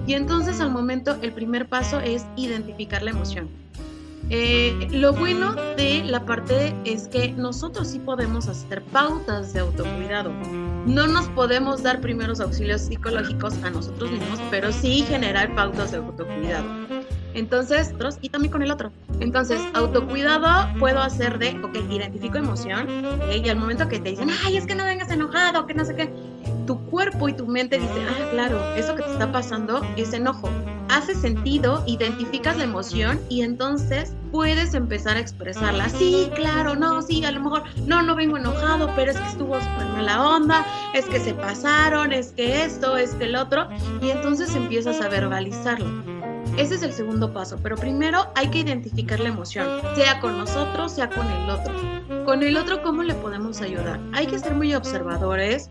Y 0.06 0.14
entonces 0.14 0.60
al 0.60 0.70
momento 0.70 1.16
el 1.22 1.32
primer 1.32 1.68
paso 1.68 2.00
es 2.00 2.26
identificar 2.36 3.02
la 3.02 3.10
emoción 3.10 3.48
eh, 4.32 4.86
lo 4.92 5.12
bueno 5.12 5.56
de 5.76 6.04
la 6.04 6.24
parte 6.24 6.72
es 6.84 7.08
que 7.08 7.32
nosotros 7.32 7.88
sí 7.88 7.98
podemos 7.98 8.46
hacer 8.46 8.80
pautas 8.80 9.52
de 9.52 9.58
autocuidado. 9.58 10.32
No 10.86 11.08
nos 11.08 11.26
podemos 11.30 11.82
dar 11.82 12.00
primeros 12.00 12.38
auxilios 12.40 12.82
psicológicos 12.82 13.54
a 13.64 13.70
nosotros 13.70 14.12
mismos, 14.12 14.40
pero 14.48 14.70
sí 14.70 15.04
generar 15.08 15.52
pautas 15.56 15.90
de 15.90 15.98
autocuidado. 15.98 16.64
Entonces, 17.34 17.92
y 18.20 18.28
también 18.28 18.52
con 18.52 18.62
el 18.62 18.70
otro. 18.70 18.92
Entonces, 19.18 19.60
autocuidado 19.74 20.68
puedo 20.78 21.00
hacer 21.00 21.38
de, 21.38 21.60
ok, 21.64 21.76
identifico 21.90 22.38
emoción, 22.38 22.86
y 23.32 23.48
al 23.48 23.56
momento 23.56 23.88
que 23.88 23.98
te 23.98 24.10
dicen, 24.10 24.30
ay, 24.44 24.56
es 24.56 24.66
que 24.66 24.76
no 24.76 24.84
vengas 24.84 25.10
enojado, 25.10 25.66
que 25.66 25.74
no 25.74 25.84
sé 25.84 25.94
qué, 25.96 26.12
tu 26.70 26.78
cuerpo 26.86 27.28
y 27.28 27.32
tu 27.32 27.48
mente 27.48 27.80
dicen, 27.80 28.06
ah, 28.08 28.30
claro, 28.30 28.62
eso 28.76 28.94
que 28.94 29.02
te 29.02 29.10
está 29.10 29.32
pasando 29.32 29.82
es 29.96 30.12
enojo. 30.12 30.48
Hace 30.88 31.16
sentido, 31.16 31.82
identificas 31.84 32.56
la 32.58 32.62
emoción 32.62 33.18
y 33.28 33.42
entonces 33.42 34.14
puedes 34.30 34.72
empezar 34.74 35.16
a 35.16 35.20
expresarla. 35.20 35.88
Sí, 35.88 36.30
claro, 36.36 36.76
no, 36.76 37.02
sí, 37.02 37.24
a 37.24 37.32
lo 37.32 37.40
mejor, 37.40 37.64
no, 37.88 38.02
no 38.02 38.14
vengo 38.14 38.36
enojado, 38.36 38.88
pero 38.94 39.10
es 39.10 39.18
que 39.18 39.26
estuvo 39.26 39.56
súper 39.56 39.86
mala 39.96 40.28
onda, 40.28 40.64
es 40.94 41.06
que 41.06 41.18
se 41.18 41.34
pasaron, 41.34 42.12
es 42.12 42.30
que 42.30 42.62
esto, 42.62 42.96
es 42.96 43.16
que 43.16 43.24
el 43.24 43.34
otro, 43.34 43.68
y 44.00 44.10
entonces 44.10 44.54
empiezas 44.54 45.00
a 45.00 45.08
verbalizarlo. 45.08 46.04
Ese 46.56 46.76
es 46.76 46.84
el 46.84 46.92
segundo 46.92 47.32
paso, 47.32 47.58
pero 47.60 47.74
primero 47.74 48.30
hay 48.36 48.46
que 48.46 48.60
identificar 48.60 49.18
la 49.18 49.30
emoción, 49.30 49.66
sea 49.96 50.20
con 50.20 50.38
nosotros, 50.38 50.92
sea 50.92 51.10
con 51.10 51.26
el 51.26 51.50
otro. 51.50 51.74
Con 52.24 52.44
el 52.44 52.56
otro, 52.56 52.80
¿cómo 52.84 53.02
le 53.02 53.14
podemos 53.14 53.60
ayudar? 53.60 53.98
Hay 54.12 54.28
que 54.28 54.38
ser 54.38 54.54
muy 54.54 54.72
observadores, 54.72 55.68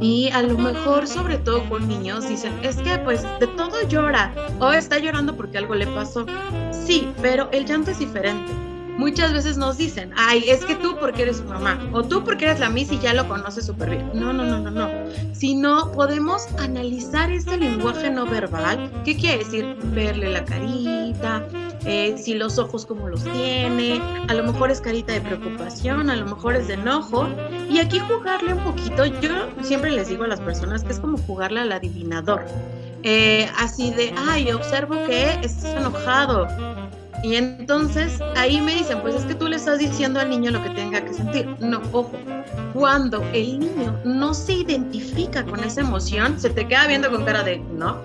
Y 0.00 0.30
a 0.30 0.42
lo 0.42 0.58
mejor, 0.58 1.06
sobre 1.06 1.38
todo 1.38 1.68
con 1.68 1.88
niños, 1.88 2.28
dicen, 2.28 2.52
es 2.62 2.76
que 2.76 2.98
pues 2.98 3.22
de 3.40 3.46
todo 3.46 3.86
llora 3.88 4.32
o 4.60 4.72
está 4.72 4.98
llorando 4.98 5.36
porque 5.36 5.58
algo 5.58 5.74
le 5.74 5.86
pasó. 5.86 6.26
Sí, 6.70 7.08
pero 7.20 7.48
el 7.52 7.64
llanto 7.64 7.90
es 7.90 7.98
diferente. 7.98 8.52
Muchas 8.98 9.32
veces 9.32 9.56
nos 9.56 9.78
dicen, 9.78 10.12
ay, 10.16 10.42
es 10.48 10.64
que 10.64 10.74
tú 10.74 10.96
porque 10.98 11.22
eres 11.22 11.36
su 11.36 11.44
mamá 11.44 11.78
o 11.92 12.02
tú 12.02 12.24
porque 12.24 12.46
eres 12.46 12.58
la 12.58 12.68
Miss 12.68 12.90
y 12.90 12.98
ya 12.98 13.14
lo 13.14 13.28
conoces 13.28 13.64
súper 13.64 13.90
bien. 13.90 14.10
No, 14.12 14.32
no, 14.32 14.42
no, 14.42 14.58
no, 14.58 14.72
no. 14.72 14.88
Si 15.32 15.54
no, 15.54 15.92
podemos 15.92 16.48
analizar 16.58 17.30
este 17.30 17.56
lenguaje 17.56 18.10
no 18.10 18.26
verbal. 18.26 18.90
¿Qué 19.04 19.16
quiere 19.16 19.44
decir? 19.44 19.76
Verle 19.94 20.30
la 20.32 20.44
carita, 20.44 21.46
eh, 21.84 22.16
si 22.18 22.34
los 22.34 22.58
ojos 22.58 22.84
como 22.86 23.08
los 23.08 23.22
tiene, 23.22 24.02
a 24.26 24.34
lo 24.34 24.42
mejor 24.42 24.72
es 24.72 24.80
carita 24.80 25.12
de 25.12 25.20
preocupación, 25.20 26.10
a 26.10 26.16
lo 26.16 26.26
mejor 26.26 26.56
es 26.56 26.66
de 26.66 26.74
enojo. 26.74 27.28
Y 27.70 27.78
aquí 27.78 28.00
jugarle 28.00 28.54
un 28.54 28.64
poquito, 28.64 29.06
yo 29.06 29.46
siempre 29.62 29.92
les 29.92 30.08
digo 30.08 30.24
a 30.24 30.26
las 30.26 30.40
personas 30.40 30.82
que 30.82 30.90
es 30.90 30.98
como 30.98 31.18
jugarle 31.18 31.60
al 31.60 31.70
adivinador. 31.70 32.44
Eh, 33.04 33.48
así 33.56 33.92
de, 33.92 34.12
ay, 34.28 34.50
observo 34.50 34.96
que 35.06 35.38
estás 35.42 35.76
enojado. 35.76 36.48
Y 37.22 37.34
entonces 37.34 38.20
ahí 38.36 38.60
me 38.60 38.74
dicen, 38.74 39.00
pues 39.00 39.14
es 39.14 39.24
que 39.24 39.34
tú 39.34 39.48
le 39.48 39.56
estás 39.56 39.78
diciendo 39.78 40.20
al 40.20 40.30
niño 40.30 40.50
lo 40.50 40.62
que 40.62 40.70
tenga 40.70 41.00
que 41.00 41.12
sentir. 41.12 41.48
No, 41.58 41.80
ojo, 41.92 42.12
cuando 42.74 43.22
el 43.32 43.58
niño 43.60 44.00
no 44.04 44.34
se 44.34 44.54
identifica 44.54 45.44
con 45.44 45.62
esa 45.64 45.80
emoción, 45.80 46.38
se 46.38 46.50
te 46.50 46.66
queda 46.66 46.86
viendo 46.86 47.10
con 47.10 47.24
cara 47.24 47.42
de 47.42 47.58
no, 47.58 47.96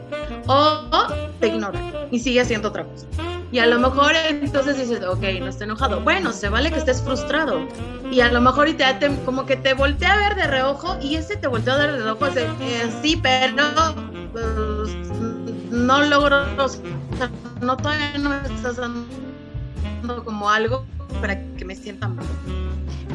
o, 0.47 0.81
o 0.91 1.13
te 1.39 1.47
ignora 1.47 1.79
y 2.11 2.19
sigue 2.19 2.41
haciendo 2.41 2.69
otra 2.69 2.83
cosa. 2.85 3.05
Y 3.53 3.59
a 3.59 3.67
lo 3.67 3.77
mejor 3.77 4.13
entonces 4.15 4.79
dices, 4.79 5.05
ok, 5.05 5.21
no 5.39 5.47
está 5.47 5.65
enojado. 5.65 6.01
Bueno, 6.01 6.33
se 6.33 6.49
vale 6.49 6.71
que 6.71 6.79
estés 6.79 7.03
frustrado. 7.03 7.67
Y 8.11 8.21
a 8.21 8.31
lo 8.31 8.41
mejor 8.41 8.67
y 8.67 8.73
te, 8.73 8.85
como 9.25 9.45
que 9.45 9.55
te 9.55 9.75
voltea 9.75 10.13
a 10.13 10.17
ver 10.17 10.35
de 10.35 10.47
reojo 10.47 10.97
y 10.99 11.17
ese 11.17 11.37
te 11.37 11.47
voltea 11.47 11.75
a 11.75 11.77
ver 11.77 11.91
de 11.91 11.99
reojo 11.99 12.31
de, 12.31 12.45
eh, 12.45 13.19
pero 13.21 13.93
pues, 14.31 14.45
no 15.73 16.01
logro, 16.03 16.45
no 17.61 17.77
todavía 17.77 18.17
no 18.19 18.29
me 18.29 18.37
estás 18.55 18.77
dando 18.77 20.23
como 20.23 20.49
algo 20.49 20.85
para 21.19 21.41
que 21.55 21.65
me 21.65 21.75
sienta 21.75 22.07
mal 22.07 22.25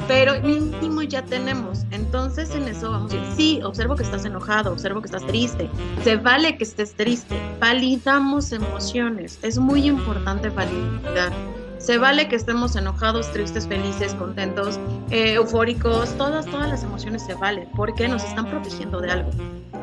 pero 0.09 0.41
mínimo 0.41 1.03
ya 1.03 1.23
tenemos. 1.23 1.85
Entonces 1.91 2.50
en 2.55 2.67
eso 2.69 2.91
vamos 2.91 3.12
a 3.12 3.17
decir, 3.17 3.33
sí, 3.37 3.61
observo 3.62 3.95
que 3.95 4.03
estás 4.03 4.25
enojado, 4.25 4.73
observo 4.73 5.00
que 5.00 5.07
estás 5.07 5.27
triste, 5.27 5.69
se 6.03 6.17
vale 6.17 6.57
que 6.57 6.65
estés 6.65 6.95
triste, 6.95 7.37
validamos 7.61 8.53
emociones, 8.53 9.38
es 9.43 9.59
muy 9.59 9.87
importante 9.87 10.49
validar. 10.49 11.33
Se 11.79 11.97
vale 11.97 12.29
que 12.29 12.35
estemos 12.35 12.75
enojados, 12.75 13.31
tristes, 13.33 13.69
felices, 13.69 14.12
contentos, 14.15 14.81
eh, 15.11 15.35
eufóricos, 15.35 16.11
todas, 16.19 16.45
todas 16.47 16.69
las 16.69 16.83
emociones 16.83 17.25
se 17.25 17.35
valen, 17.35 17.69
porque 17.77 18.09
nos 18.09 18.25
están 18.25 18.47
protegiendo 18.47 19.00
de 19.00 19.12
algo. 19.12 19.31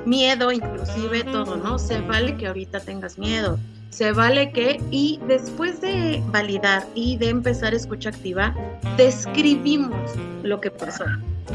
Miedo, 0.06 0.52
inclusive 0.52 1.24
todo, 1.24 1.58
¿no? 1.58 1.80
Se 1.80 2.00
vale 2.02 2.38
que 2.38 2.48
ahorita 2.48 2.80
tengas 2.80 3.18
miedo, 3.18 3.58
se 3.90 4.12
vale 4.12 4.52
que, 4.52 4.80
y 4.92 5.20
después 5.28 5.82
de 5.82 6.22
validar 6.28 6.86
y 6.94 7.18
de 7.18 7.30
empezar 7.30 7.74
escucha 7.74 8.10
activa, 8.10 8.54
describimos 8.98 10.12
lo 10.44 10.60
que 10.62 10.70
pasó. 10.70 11.06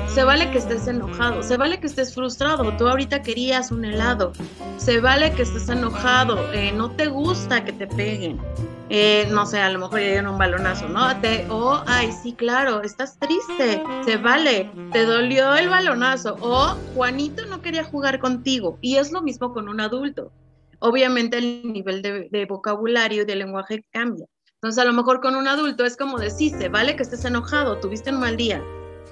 Se 0.08 0.24
vale 0.24 0.50
que 0.50 0.58
estés 0.58 0.86
enojado, 0.86 1.42
se 1.42 1.56
vale 1.56 1.80
que 1.80 1.86
estés 1.86 2.14
frustrado, 2.14 2.72
tú 2.76 2.88
ahorita 2.88 3.22
querías 3.22 3.70
un 3.70 3.84
helado, 3.84 4.32
se 4.78 5.00
vale 5.00 5.32
que 5.32 5.42
estés 5.42 5.68
enojado, 5.68 6.52
eh, 6.52 6.72
no 6.72 6.90
te 6.90 7.08
gusta 7.08 7.64
que 7.64 7.72
te 7.72 7.86
peguen, 7.86 8.40
eh, 8.90 9.28
no 9.30 9.46
sé, 9.46 9.60
a 9.60 9.70
lo 9.70 9.78
mejor 9.78 10.00
llegan 10.00 10.26
un 10.26 10.38
balonazo, 10.38 10.88
¿no? 10.88 11.20
Te, 11.20 11.46
oh, 11.48 11.82
ay, 11.86 12.10
sí, 12.12 12.34
claro, 12.34 12.82
estás 12.82 13.18
triste, 13.18 13.82
se 14.04 14.16
vale, 14.16 14.70
te 14.92 15.04
dolió 15.04 15.54
el 15.54 15.68
balonazo, 15.68 16.36
o 16.40 16.74
Juanito 16.94 17.42
no 17.50 17.62
quería 17.62 17.84
jugar 17.84 18.18
contigo, 18.18 18.78
y 18.80 18.96
es 18.96 19.12
lo 19.12 19.22
mismo 19.22 19.52
con 19.52 19.68
un 19.68 19.80
adulto 19.80 20.32
obviamente 20.80 21.38
el 21.38 21.72
nivel 21.72 22.02
de, 22.02 22.46
vocabulario 22.46 23.22
y 23.22 23.26
de 23.26 23.36
lenguaje 23.36 23.84
cambia. 23.92 24.26
Entonces, 24.54 24.82
a 24.82 24.86
lo 24.86 24.92
mejor 24.92 25.20
con 25.20 25.36
un 25.36 25.48
adulto 25.48 25.84
es 25.84 25.96
como 25.96 26.18
decirse, 26.18 26.68
vale 26.68 26.96
que 26.96 27.02
estés 27.02 27.24
enojado, 27.24 27.78
tuviste 27.78 28.10
un 28.10 28.20
mal 28.20 28.36
día, 28.36 28.62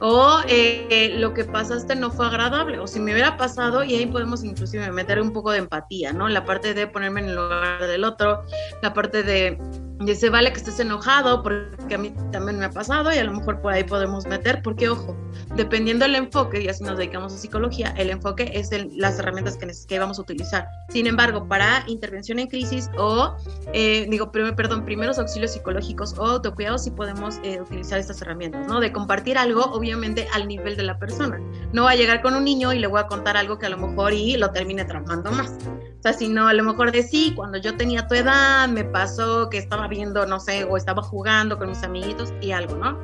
o 0.00 0.40
eh, 0.46 1.14
lo 1.18 1.34
que 1.34 1.44
pasaste 1.44 1.96
no 1.96 2.10
fue 2.10 2.26
agradable, 2.26 2.78
o 2.78 2.86
si 2.86 3.00
me 3.00 3.12
hubiera 3.12 3.36
pasado, 3.36 3.82
y 3.82 3.94
ahí 3.94 4.06
podemos 4.06 4.44
inclusive 4.44 4.90
meter 4.92 5.20
un 5.20 5.32
poco 5.32 5.50
de 5.50 5.58
empatía, 5.58 6.12
¿no? 6.12 6.28
La 6.28 6.44
parte 6.44 6.74
de 6.74 6.86
ponerme 6.86 7.20
en 7.20 7.28
el 7.28 7.36
lugar 7.36 7.86
del 7.86 8.04
otro, 8.04 8.42
la 8.82 8.94
parte 8.94 9.22
de 9.22 9.58
Dice, 10.00 10.30
vale 10.30 10.52
que 10.52 10.58
estés 10.58 10.78
enojado 10.78 11.42
porque 11.42 11.94
a 11.94 11.98
mí 11.98 12.14
también 12.30 12.58
me 12.58 12.66
ha 12.66 12.70
pasado 12.70 13.12
y 13.12 13.18
a 13.18 13.24
lo 13.24 13.32
mejor 13.32 13.60
por 13.60 13.72
ahí 13.72 13.82
podemos 13.82 14.26
meter, 14.26 14.62
porque 14.62 14.88
ojo, 14.88 15.16
dependiendo 15.56 16.04
del 16.04 16.14
enfoque, 16.14 16.62
y 16.62 16.68
así 16.68 16.84
nos 16.84 16.98
dedicamos 16.98 17.34
a 17.34 17.36
psicología, 17.36 17.92
el 17.96 18.10
enfoque 18.10 18.50
es 18.54 18.70
las 18.96 19.18
herramientas 19.18 19.56
que, 19.56 19.68
que, 19.88 19.98
vamos 19.98 20.20
a 20.20 20.22
utilizar. 20.22 20.68
Sin 20.88 21.08
embargo, 21.08 21.48
para 21.48 21.82
intervención 21.88 22.38
en 22.38 22.46
crisis 22.46 22.88
o, 22.96 23.34
eh, 23.72 24.06
digo, 24.08 24.30
perdón, 24.30 24.84
primeros 24.84 25.18
auxilios 25.18 25.52
psicológicos 25.52 26.16
o 26.16 26.24
autocuidado, 26.24 26.78
sí 26.78 26.92
podemos 26.92 27.38
eh, 27.42 27.60
utilizar 27.60 27.98
estas 27.98 28.22
herramientas, 28.22 28.68
¿no? 28.68 28.78
De 28.78 28.92
compartir 28.92 29.36
algo, 29.36 29.64
obviamente, 29.64 30.28
al 30.32 30.46
nivel 30.46 30.76
de 30.76 30.84
la 30.84 30.98
persona. 31.00 31.40
No 31.72 31.84
va 31.84 31.90
a 31.90 31.96
llegar 31.96 32.22
con 32.22 32.34
un 32.34 32.44
niño 32.44 32.72
y 32.72 32.78
le 32.78 32.86
voy 32.86 33.00
a 33.00 33.08
contar 33.08 33.36
algo 33.36 33.58
que 33.58 33.66
a 33.66 33.70
lo 33.70 33.78
mejor 33.78 34.12
y 34.12 34.36
lo 34.36 34.52
termine 34.52 34.84
traumando 34.84 35.32
más. 35.32 35.50
O 35.98 36.02
sea, 36.02 36.12
si 36.12 36.28
no, 36.28 36.46
a 36.46 36.54
lo 36.54 36.62
mejor 36.62 36.92
de 36.92 37.02
sí, 37.02 37.32
cuando 37.34 37.58
yo 37.58 37.76
tenía 37.76 38.06
tu 38.06 38.14
edad, 38.14 38.68
me 38.68 38.84
pasó 38.84 39.50
que 39.50 39.58
estaba 39.58 39.87
viendo, 39.88 40.26
no 40.26 40.40
sé, 40.40 40.64
o 40.64 40.76
estaba 40.76 41.02
jugando 41.02 41.58
con 41.58 41.68
mis 41.70 41.82
amiguitos 41.82 42.32
y 42.40 42.52
algo, 42.52 42.76
¿no? 42.76 42.98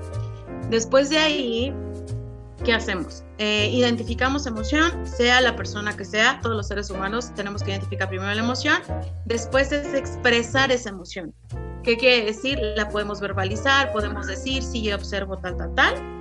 Después 0.71 1.11
de 1.11 1.19
ahí, 1.19 1.75
¿qué 2.65 2.73
hacemos? 2.73 3.25
Eh, 3.39 3.71
identificamos 3.73 4.47
emoción, 4.47 5.07
sea 5.07 5.41
la 5.41 5.57
persona 5.57 5.97
que 5.97 6.05
sea, 6.05 6.41
todos 6.43 6.57
los 6.57 6.69
seres 6.69 6.91
humanos 6.91 7.33
tenemos 7.35 7.63
que 7.63 7.71
identificar 7.71 8.09
primero 8.09 8.33
la 8.33 8.41
emoción, 8.41 8.79
después 9.25 9.73
es 9.73 9.93
expresar 9.95 10.71
esa 10.71 10.91
emoción. 10.91 11.35
¿Qué 11.83 11.97
quiere 11.97 12.25
decir? 12.25 12.59
La 12.77 12.89
podemos 12.89 13.21
verbalizar, 13.21 13.93
podemos 13.93 14.27
decir, 14.27 14.63
sí, 14.63 14.83
yo 14.83 14.97
observo 14.97 15.37
tal, 15.39 15.57
tal, 15.57 15.75
tal, 15.75 16.14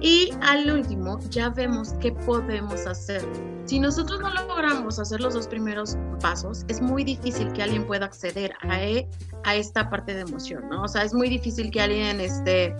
y 0.00 0.30
al 0.42 0.70
último, 0.70 1.18
ya 1.30 1.50
vemos 1.50 1.94
qué 2.00 2.12
podemos 2.12 2.86
hacer. 2.86 3.22
Si 3.64 3.80
nosotros 3.80 4.20
no 4.20 4.32
logramos 4.32 4.98
hacer 4.98 5.20
los 5.20 5.34
dos 5.34 5.48
primeros 5.48 5.96
pasos, 6.20 6.64
es 6.68 6.80
muy 6.80 7.04
difícil 7.04 7.52
que 7.52 7.62
alguien 7.62 7.86
pueda 7.86 8.06
acceder 8.06 8.52
a, 8.62 8.82
e, 8.82 9.08
a 9.44 9.56
esta 9.56 9.90
parte 9.90 10.14
de 10.14 10.20
emoción, 10.20 10.68
¿no? 10.70 10.84
O 10.84 10.88
sea, 10.88 11.02
es 11.02 11.12
muy 11.12 11.28
difícil 11.28 11.70
que 11.70 11.80
alguien 11.80 12.20
este, 12.20 12.74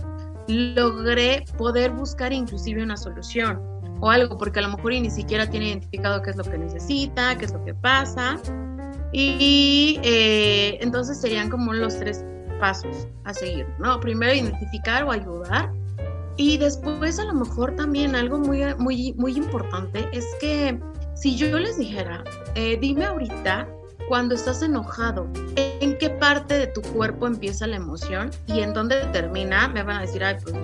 logre 0.47 1.45
poder 1.57 1.91
buscar 1.91 2.33
inclusive 2.33 2.83
una 2.83 2.97
solución 2.97 3.61
o 4.01 4.11
algo, 4.11 4.39
porque 4.39 4.61
a 4.61 4.63
lo 4.63 4.77
mejor 4.77 4.93
ni 4.93 5.11
siquiera 5.11 5.51
tiene 5.51 5.69
identificado 5.69 6.23
qué 6.23 6.31
es 6.31 6.37
lo 6.37 6.45
que 6.45 6.57
necesita, 6.57 7.37
qué 7.37 7.47
es 7.47 7.53
lo 7.53 7.65
que 7.65 7.75
pasa. 7.75 8.41
Y 9.13 9.99
eh, 10.05 10.79
entonces 10.81 11.21
serían 11.21 11.51
como 11.51 11.73
los 11.73 11.99
tres 11.99 12.25
pasos 12.61 13.09
a 13.25 13.35
seguir, 13.35 13.67
¿no? 13.79 13.99
Primero 13.99 14.33
identificar 14.33 15.03
o 15.05 15.11
ayudar 15.11 15.73
y 16.39 16.57
después 16.57 17.19
a 17.19 17.25
lo 17.25 17.35
mejor 17.35 17.75
también 17.75 18.15
algo 18.15 18.39
muy, 18.39 18.63
muy, 18.77 19.13
muy 19.15 19.37
importante 19.37 20.09
es 20.13 20.25
que 20.41 20.81
si 21.15 21.37
yo 21.37 21.59
les 21.59 21.77
dijera, 21.77 22.23
eh, 22.55 22.79
dime 22.81 23.05
ahorita 23.05 23.69
cuando 24.07 24.37
estás 24.37 24.63
enojado, 24.63 25.29
¿en 25.57 25.99
qué 25.99 26.09
parte 26.09 26.57
de 26.57 26.69
tu 26.69 26.81
cuerpo 26.81 27.27
empieza 27.27 27.67
la 27.67 27.77
emoción 27.77 28.31
y 28.47 28.61
en 28.61 28.73
dónde 28.73 29.01
termina? 29.13 29.69
Me 29.69 29.83
van 29.83 29.97
a 29.97 30.01
decir, 30.03 30.23
pues 30.45 30.55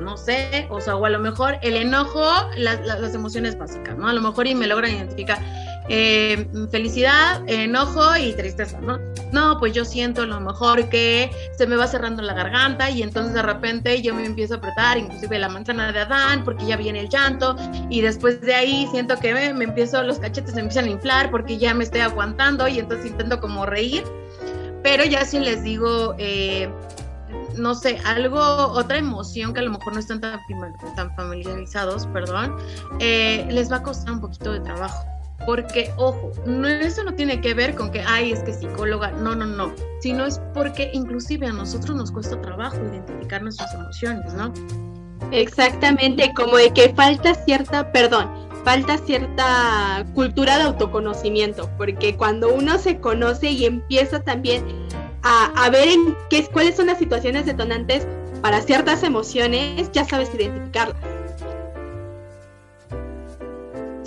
no 0.00 0.16
sé, 0.16 0.66
o 0.70 0.80
sea, 0.80 0.96
o 0.96 1.04
a 1.04 1.10
lo 1.10 1.18
mejor 1.18 1.58
el 1.60 1.76
enojo, 1.76 2.24
las 2.56 3.14
emociones 3.14 3.58
básicas, 3.58 3.96
¿no? 3.98 4.08
A 4.08 4.14
lo 4.14 4.22
mejor 4.22 4.46
y 4.46 4.54
me 4.54 4.66
logran 4.66 4.92
identificar 4.92 5.38
eh, 5.88 6.48
felicidad, 6.70 7.42
enojo 7.46 8.16
y 8.16 8.32
tristeza, 8.34 8.80
¿no? 8.80 8.98
No, 9.32 9.58
pues 9.58 9.72
yo 9.72 9.84
siento 9.84 10.22
a 10.22 10.26
lo 10.26 10.40
mejor 10.40 10.88
que 10.88 11.30
se 11.56 11.66
me 11.66 11.76
va 11.76 11.86
cerrando 11.86 12.22
la 12.22 12.34
garganta 12.34 12.90
y 12.90 13.02
entonces 13.02 13.34
de 13.34 13.42
repente 13.42 14.00
yo 14.02 14.14
me 14.14 14.24
empiezo 14.24 14.54
a 14.54 14.56
apretar, 14.58 14.98
inclusive 14.98 15.38
la 15.38 15.48
manzana 15.48 15.92
de 15.92 16.00
Adán, 16.00 16.44
porque 16.44 16.66
ya 16.66 16.76
viene 16.76 17.00
el 17.00 17.08
llanto 17.08 17.56
y 17.90 18.00
después 18.00 18.40
de 18.40 18.54
ahí 18.54 18.88
siento 18.90 19.16
que 19.16 19.32
me, 19.34 19.64
empiezo, 19.64 20.02
los 20.02 20.18
cachetes 20.18 20.54
me 20.54 20.62
empiezan 20.62 20.86
a 20.86 20.90
inflar 20.90 21.30
porque 21.30 21.58
ya 21.58 21.74
me 21.74 21.84
estoy 21.84 22.00
aguantando 22.00 22.68
y 22.68 22.78
entonces 22.78 23.06
intento 23.06 23.40
como 23.40 23.66
reír, 23.66 24.04
pero 24.82 25.04
ya 25.04 25.24
si 25.24 25.38
les 25.38 25.62
digo... 25.62 26.14
Eh, 26.18 26.70
no 27.56 27.74
sé, 27.74 27.98
algo, 28.04 28.38
otra 28.38 28.98
emoción 28.98 29.52
que 29.52 29.58
a 29.60 29.62
lo 29.62 29.72
mejor 29.72 29.92
no 29.92 29.98
están 29.98 30.20
tan, 30.20 30.38
tan 30.94 31.14
familiarizados, 31.16 32.06
perdón, 32.06 32.56
eh, 33.00 33.46
les 33.50 33.70
va 33.70 33.76
a 33.76 33.82
costar 33.82 34.12
un 34.12 34.20
poquito 34.20 34.52
de 34.52 34.60
trabajo. 34.60 35.17
Porque, 35.46 35.92
ojo, 35.96 36.32
no, 36.46 36.68
eso 36.68 37.04
no 37.04 37.14
tiene 37.14 37.40
que 37.40 37.54
ver 37.54 37.74
con 37.74 37.90
que, 37.90 38.00
ay, 38.00 38.32
es 38.32 38.40
que 38.40 38.52
psicóloga, 38.52 39.12
no, 39.12 39.34
no, 39.34 39.46
no, 39.46 39.72
sino 40.00 40.26
es 40.26 40.40
porque 40.52 40.90
inclusive 40.92 41.46
a 41.46 41.52
nosotros 41.52 41.96
nos 41.96 42.10
cuesta 42.10 42.40
trabajo 42.40 42.76
identificar 42.76 43.42
nuestras 43.42 43.72
emociones, 43.74 44.34
¿no? 44.34 44.52
Exactamente, 45.30 46.32
como 46.34 46.56
de 46.56 46.70
que 46.72 46.92
falta 46.94 47.34
cierta, 47.34 47.92
perdón, 47.92 48.28
falta 48.64 48.98
cierta 48.98 50.04
cultura 50.14 50.58
de 50.58 50.64
autoconocimiento, 50.64 51.70
porque 51.78 52.16
cuando 52.16 52.52
uno 52.52 52.78
se 52.78 52.98
conoce 52.98 53.50
y 53.50 53.64
empieza 53.64 54.20
también 54.20 54.64
a, 55.22 55.68
ver 55.70 55.88
en 55.88 56.16
qué, 56.30 56.46
cuáles 56.46 56.76
son 56.76 56.86
las 56.86 56.98
situaciones 56.98 57.46
detonantes 57.46 58.06
para 58.42 58.60
ciertas 58.60 59.02
emociones, 59.02 59.90
ya 59.92 60.04
sabes 60.04 60.30
identificarlas. 60.34 60.96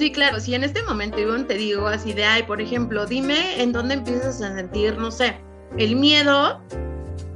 Sí, 0.02 0.12
claro, 0.12 0.40
si 0.40 0.56
en 0.56 0.64
este 0.64 0.82
momento 0.82 1.20
Ivonne 1.20 1.44
te 1.44 1.54
digo 1.54 1.86
así 1.86 2.12
de, 2.12 2.26
ay, 2.26 2.42
por 2.42 2.60
ejemplo, 2.60 3.06
dime 3.06 3.62
en 3.62 3.72
dónde 3.72 3.94
empiezas 3.94 4.42
a 4.42 4.56
sentir, 4.56 4.98
no 4.98 5.12
sé, 5.12 5.40
el 5.78 5.96
miedo, 5.96 6.60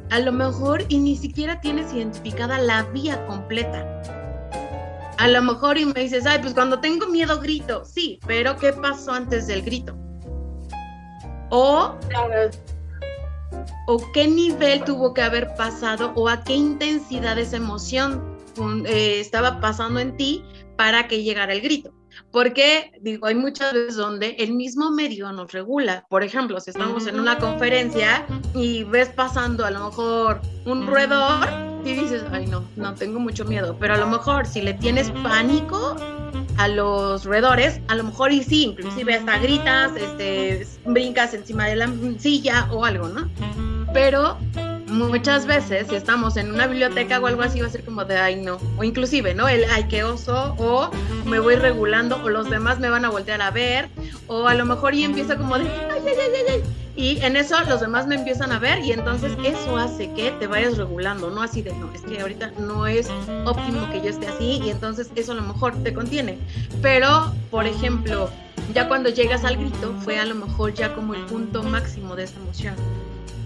a 0.10 0.20
lo 0.20 0.32
mejor 0.32 0.84
y 0.90 0.98
ni 0.98 1.16
siquiera 1.16 1.62
tienes 1.62 1.94
identificada 1.94 2.58
la 2.58 2.82
vía 2.86 3.24
completa. 3.28 4.02
A 5.20 5.28
lo 5.28 5.44
mejor 5.44 5.78
y 5.78 5.86
me 5.86 5.94
dices, 5.94 6.26
ay, 6.26 6.40
pues 6.42 6.56
cuando 6.56 6.80
tengo 6.80 7.06
miedo 7.06 7.40
grito, 7.40 7.86
sí, 7.86 8.20
pero 8.26 8.58
¿qué 8.58 8.74
pasó 8.74 9.12
antes 9.12 9.46
del 9.46 9.62
grito? 9.62 9.96
O, 11.52 11.94
o 13.86 14.12
qué 14.12 14.28
nivel 14.28 14.84
tuvo 14.86 15.14
que 15.14 15.22
haber 15.22 15.54
pasado 15.54 16.14
o 16.16 16.28
a 16.28 16.44
qué 16.44 16.56
intensidad 16.56 17.38
esa 17.38 17.58
emoción 17.58 18.40
eh, 18.88 19.20
estaba 19.20 19.60
pasando 19.60 20.00
en 20.00 20.18
ti 20.18 20.44
para 20.78 21.08
que 21.08 21.22
llegara 21.22 21.54
el 21.54 21.62
grito. 21.62 21.95
Porque, 22.32 22.92
digo, 23.02 23.28
hay 23.28 23.36
muchas 23.36 23.74
veces 23.74 23.96
donde 23.96 24.32
el 24.40 24.54
mismo 24.54 24.92
medio 24.92 25.32
nos 25.32 25.52
regula. 25.52 26.06
Por 26.10 26.24
ejemplo, 26.24 26.60
si 26.60 26.72
estamos 26.72 27.08
en 27.08 27.20
una 27.20 27.38
conferencia 27.38 28.26
y 28.54 28.84
ves 28.84 29.10
pasando 29.10 29.66
a 29.66 29.72
lo 29.72 29.86
mejor 29.86 30.42
un 30.66 30.88
roedor 30.88 31.48
y 31.86 31.94
dices, 31.94 32.24
ay 32.32 32.48
no, 32.48 32.64
no 32.76 32.94
tengo 32.96 33.20
mucho 33.20 33.46
miedo. 33.46 33.78
Pero 33.80 33.94
a 33.94 33.98
lo 33.98 34.08
mejor 34.08 34.46
si 34.48 34.62
le 34.62 34.74
tienes 34.74 35.12
pánico 35.24 35.96
a 36.58 36.68
los 36.68 37.26
roedores, 37.26 37.82
a 37.88 37.96
lo 37.96 38.06
mejor 38.06 38.32
y 38.32 38.44
sí, 38.44 38.64
inclusive 38.64 39.16
hasta 39.16 39.38
gritas, 39.40 39.92
este, 39.96 40.66
brincas 40.86 41.34
encima 41.34 41.68
de 41.68 41.76
la 41.76 41.90
silla 42.18 42.68
o 42.72 42.86
algo, 42.86 43.10
¿no? 43.10 43.30
Pero 43.94 44.38
muchas 44.96 45.46
veces 45.46 45.88
si 45.90 45.96
estamos 45.96 46.38
en 46.38 46.52
una 46.52 46.68
biblioteca 46.68 47.20
o 47.20 47.28
algo 47.28 47.42
así 47.42 47.60
va 47.60 47.68
a 47.68 47.70
ser 47.70 47.84
como 47.84 48.06
de 48.06 48.18
ay 48.18 48.38
no 48.38 48.58
o 48.78 48.84
inclusive 48.84 49.34
no 49.34 49.48
el 49.48 49.66
ay 49.72 49.86
qué 49.90 50.04
oso 50.04 50.56
o 50.58 50.90
me 51.26 51.40
voy 51.40 51.56
regulando 51.56 52.22
o 52.24 52.30
los 52.30 52.50
demás 52.50 52.80
me 52.80 52.90
van 52.90 53.06
a 53.06 53.10
voltear 53.10 53.42
a 53.42 53.52
ver 53.52 53.90
o 54.28 54.48
a 54.48 54.54
lo 54.54 54.66
mejor 54.66 54.94
y 54.94 55.04
empieza 55.04 55.38
como 55.38 55.58
de 55.58 55.66
ay 55.66 56.02
ay 56.08 56.14
ay 56.20 56.46
ay, 56.50 56.64
y 56.96 57.20
en 57.22 57.36
eso 57.36 57.58
los 57.68 57.82
demás 57.82 58.08
me 58.08 58.16
empiezan 58.16 58.52
a 58.54 58.60
ver 58.60 58.80
y 58.84 58.94
entonces 58.94 59.34
eso 59.44 59.78
hace 59.78 60.12
que 60.14 60.32
te 60.32 60.48
vayas 60.48 60.78
regulando 60.78 61.30
no 61.30 61.42
así 61.42 61.62
de 61.62 61.74
no 61.74 61.94
es 61.94 62.02
que 62.02 62.22
ahorita 62.22 62.52
no 62.58 62.88
es 62.88 63.10
óptimo 63.46 63.90
que 63.92 64.02
yo 64.02 64.10
esté 64.10 64.28
así 64.28 64.62
y 64.64 64.70
entonces 64.70 65.10
eso 65.16 65.34
a 65.34 65.36
lo 65.36 65.42
mejor 65.42 65.76
te 65.84 65.94
contiene. 65.94 66.38
Pero 66.82 67.34
por 67.52 67.68
ejemplo 67.68 68.30
ya 68.74 68.88
cuando 68.88 69.10
llegas 69.10 69.44
al 69.44 69.58
grito 69.58 69.94
fue 70.02 70.20
a 70.20 70.26
lo 70.26 70.36
mejor 70.36 70.74
ya 70.74 70.96
como 70.96 71.14
el 71.14 71.26
punto 71.26 71.64
máximo 71.64 72.16
de 72.16 72.24
esa 72.24 72.38
emoción 72.38 72.76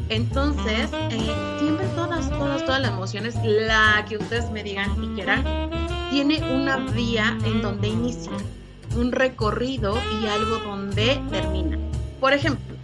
entonces, 0.10 0.90
eh, 1.12 1.34
siempre 1.60 1.88
todas, 1.96 2.30
todas, 2.32 2.66
todas 2.66 2.82
las 2.82 2.92
emociones, 2.92 3.36
la 3.44 4.06
que 4.10 4.18
ustedes 4.18 4.50
me 4.50 4.64
digan 4.64 4.92
y 5.04 5.08
quieran, 5.16 5.44
tiene 6.10 6.42
una 6.54 6.78
vía 6.78 7.38
en 7.46 7.62
donde 7.62 7.90
inicia, 7.90 8.32
un 8.96 9.12
recorrido 9.12 9.96
y 10.22 10.28
algo 10.28 10.58
donde 10.60 11.22
termina. 11.30 11.78
Por 12.20 12.34
ejemplo, 12.34 12.76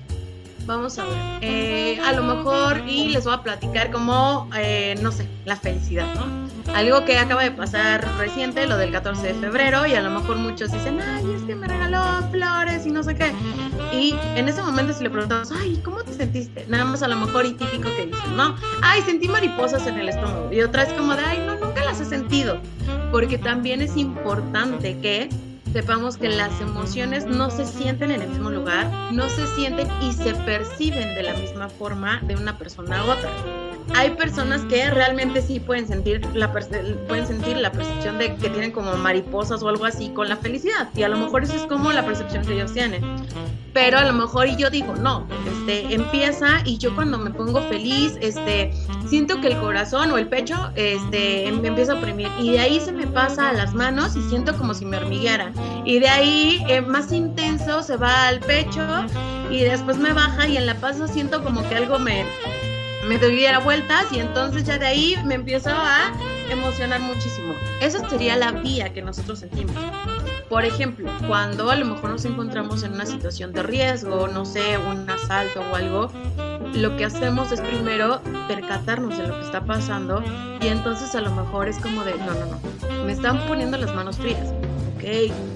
vamos 0.66 1.00
a 1.00 1.06
ver, 1.06 1.14
eh, 1.42 2.00
a 2.06 2.14
lo 2.14 2.24
mejor 2.24 2.84
y 2.88 3.10
les 3.10 3.26
voy 3.26 3.34
a 3.34 3.42
platicar 3.42 3.92
como, 3.92 4.48
eh, 4.56 4.96
no 5.02 5.12
sé, 5.12 5.28
la 5.46 5.56
felicidad, 5.56 6.14
¿no? 6.16 6.55
Algo 6.76 7.06
que 7.06 7.18
acaba 7.18 7.42
de 7.42 7.52
pasar 7.52 8.06
reciente, 8.18 8.68
lo 8.68 8.76
del 8.76 8.92
14 8.92 9.28
de 9.28 9.34
febrero, 9.36 9.86
y 9.86 9.94
a 9.94 10.02
lo 10.02 10.10
mejor 10.10 10.36
muchos 10.36 10.74
dicen, 10.74 11.00
ay, 11.00 11.24
es 11.34 11.44
que 11.44 11.56
me 11.56 11.70
regaló 11.70 12.04
flores 12.32 12.86
y 12.86 12.92
no 12.92 13.02
sé 13.02 13.16
qué. 13.16 13.32
Y 13.94 14.14
en 14.36 14.50
ese 14.50 14.62
momento 14.62 14.92
si 14.92 15.02
le 15.06 15.10
preguntamos, 15.10 15.54
ay, 15.54 15.80
¿cómo 15.86 16.04
te 16.04 16.14
sentiste? 16.14 16.66
Nada 16.68 16.84
más 16.84 17.02
a 17.02 17.08
lo 17.08 17.16
mejor 17.16 17.46
y 17.46 17.54
típico 17.54 17.84
que 17.96 18.08
dicen, 18.08 18.36
¿no? 18.36 18.58
Ay, 18.82 19.02
sentí 19.04 19.30
mariposas 19.30 19.88
en 19.88 19.98
el 19.98 20.10
estómago. 20.10 20.52
Y 20.52 20.64
otra 20.64 20.84
es 20.84 20.92
como 20.92 21.16
de, 21.16 21.24
ay, 21.24 21.46
no, 21.48 21.56
nunca 21.56 21.86
las 21.86 22.02
he 22.02 22.06
sentido. 22.06 22.58
Porque 23.10 23.38
también 23.38 23.82
es 23.82 23.96
importante 23.96 25.00
que 25.00 25.30
sepamos 25.72 26.18
que 26.18 26.28
las 26.28 26.60
emociones 26.60 27.26
no 27.26 27.52
se 27.52 27.66
sienten 27.66 28.12
en 28.12 28.22
el 28.22 28.28
mismo 28.28 28.50
lugar, 28.50 28.92
no 29.14 29.30
se 29.30 29.48
sienten 29.56 29.88
y 30.02 30.12
se 30.12 30.34
perciben 30.34 31.16
de 31.16 31.24
la 31.24 31.36
misma 31.36 31.70
forma 31.70 32.20
de 32.24 32.36
una 32.36 32.58
persona 32.58 33.00
a 33.00 33.06
otra. 33.06 33.30
Hay 33.94 34.12
personas 34.12 34.62
que 34.64 34.90
realmente 34.90 35.42
sí 35.42 35.60
pueden 35.60 35.88
sentir 35.88 36.22
la 36.34 36.52
pueden 36.52 37.28
sentir 37.28 37.58
la 37.58 37.72
percepción 37.72 38.18
de 38.18 38.36
que 38.36 38.50
tienen 38.50 38.72
como 38.72 38.94
mariposas 38.98 39.62
o 39.62 39.70
algo 39.70 39.86
así 39.86 40.10
con 40.10 40.28
la 40.28 40.38
felicidad 40.38 40.90
y 40.96 41.04
a 41.04 41.10
lo 41.10 41.18
mejor 41.18 41.44
eso 41.44 41.56
es 41.56 41.64
como 41.64 41.92
la 41.92 42.06
percepción 42.06 42.46
que 42.46 42.54
ellos 42.54 42.74
tienen. 42.74 43.04
Pero 43.74 43.98
a 43.98 44.06
lo 44.06 44.14
mejor 44.14 44.48
y 44.48 44.56
yo 44.56 44.70
digo, 44.70 44.96
no, 44.96 45.28
este 45.46 45.94
empieza 45.94 46.62
y 46.66 46.78
yo 46.78 46.96
cuando 46.96 47.18
me 47.18 47.30
pongo 47.32 47.62
feliz, 47.64 48.18
este 48.22 48.72
siento 49.08 49.40
que 49.42 49.48
el 49.48 49.58
corazón 49.60 50.12
o 50.12 50.18
el 50.18 50.28
pecho 50.28 50.72
este 50.76 51.52
me 51.52 51.68
empieza 51.68 51.94
a 51.94 51.98
oprimir 51.98 52.30
y 52.40 52.52
de 52.52 52.60
ahí 52.60 52.80
se 52.80 52.92
me 52.92 53.06
pasa 53.06 53.50
a 53.50 53.54
las 53.54 53.74
manos 53.74 54.16
y 54.16 54.22
siento 54.24 54.58
como 54.58 54.74
si 54.74 54.86
me 54.86 54.98
hormigueara 54.98 55.52
y 55.84 56.00
de 56.00 56.08
ahí 56.08 56.64
eh, 56.70 56.82
más 56.82 57.12
intenso 57.12 57.84
se 57.84 57.98
va 57.98 58.28
al 58.28 58.40
pecho 58.40 58.82
y 59.50 59.62
después 59.64 59.98
me 59.98 60.14
baja 60.14 60.48
y 60.48 60.58
en 60.58 60.66
la 60.66 60.76
paz 60.76 60.98
siento 61.12 61.44
como 61.44 61.68
que 61.68 61.76
algo 61.76 62.00
me, 62.00 62.26
me 63.08 63.20
diera 63.20 63.60
vueltas 63.60 64.06
y 64.12 64.20
entonces 64.20 64.64
ya 64.64 64.78
de 64.78 64.88
ahí 64.88 65.18
me 65.26 65.36
empiezo 65.36 65.70
a 65.70 66.12
emocionar 66.50 67.02
muchísimo. 67.02 67.54
Esa 67.82 68.08
sería 68.10 68.36
la 68.36 68.52
vía 68.52 68.94
que 68.94 69.02
nosotros 69.02 69.40
sentimos. 69.40 69.76
Por 70.50 70.64
ejemplo, 70.64 71.10
cuando 71.28 71.72
a 71.72 71.76
lo 71.76 71.86
mejor 71.86 72.12
nos 72.12 72.26
encontramos 72.26 72.84
en 72.84 72.94
una 72.94 73.06
situación 73.06 73.52
de 73.52 73.64
riesgo, 73.64 74.28
no 74.28 74.46
sé, 74.46 74.78
un 74.78 75.10
asalto 75.10 75.62
o 75.72 75.76
algo, 75.76 76.12
lo 76.76 76.96
que 76.98 77.06
hacemos 77.06 77.52
es 77.52 77.62
primero 77.62 78.22
percatarnos 78.48 79.18
de 79.18 79.28
lo 79.28 79.40
que 79.40 79.46
está 79.46 79.66
pasando 79.66 80.24
y 80.62 80.68
entonces 80.68 81.16
a 81.16 81.22
lo 81.22 81.32
mejor 81.32 81.68
es 81.68 81.78
como 81.78 82.04
de, 82.04 82.14
no, 82.20 82.34
no, 82.34 82.46
no, 82.46 83.06
me 83.06 83.14
están 83.14 83.46
poniendo 83.48 83.78
las 83.78 83.94
manos 83.96 84.18
frías 84.18 84.55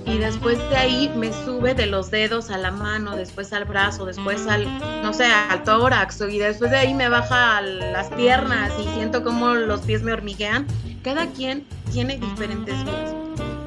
y 0.06 0.18
después 0.20 0.58
de 0.70 0.78
ahí 0.78 1.12
me 1.16 1.34
sube 1.34 1.74
de 1.74 1.88
los 1.88 2.12
dedos 2.12 2.52
a 2.52 2.58
la 2.58 2.70
mano, 2.70 3.16
después 3.16 3.52
al 3.52 3.66
brazo, 3.66 4.06
después 4.06 4.46
al, 4.46 4.68
no 5.02 5.12
sé, 5.12 5.26
al 5.26 5.64
tórax, 5.64 6.22
y 6.30 6.38
después 6.38 6.70
de 6.70 6.78
ahí 6.78 6.94
me 6.94 7.10
baja 7.10 7.58
a 7.58 7.62
las 7.62 8.10
piernas 8.10 8.72
y 8.80 8.88
siento 8.94 9.24
como 9.24 9.56
los 9.56 9.82
pies 9.82 10.04
me 10.04 10.14
hormiguean. 10.14 10.68
Cada 11.04 11.28
quien 11.28 11.66
tiene 11.92 12.18
diferentes 12.18 12.76
vías. 12.86 13.16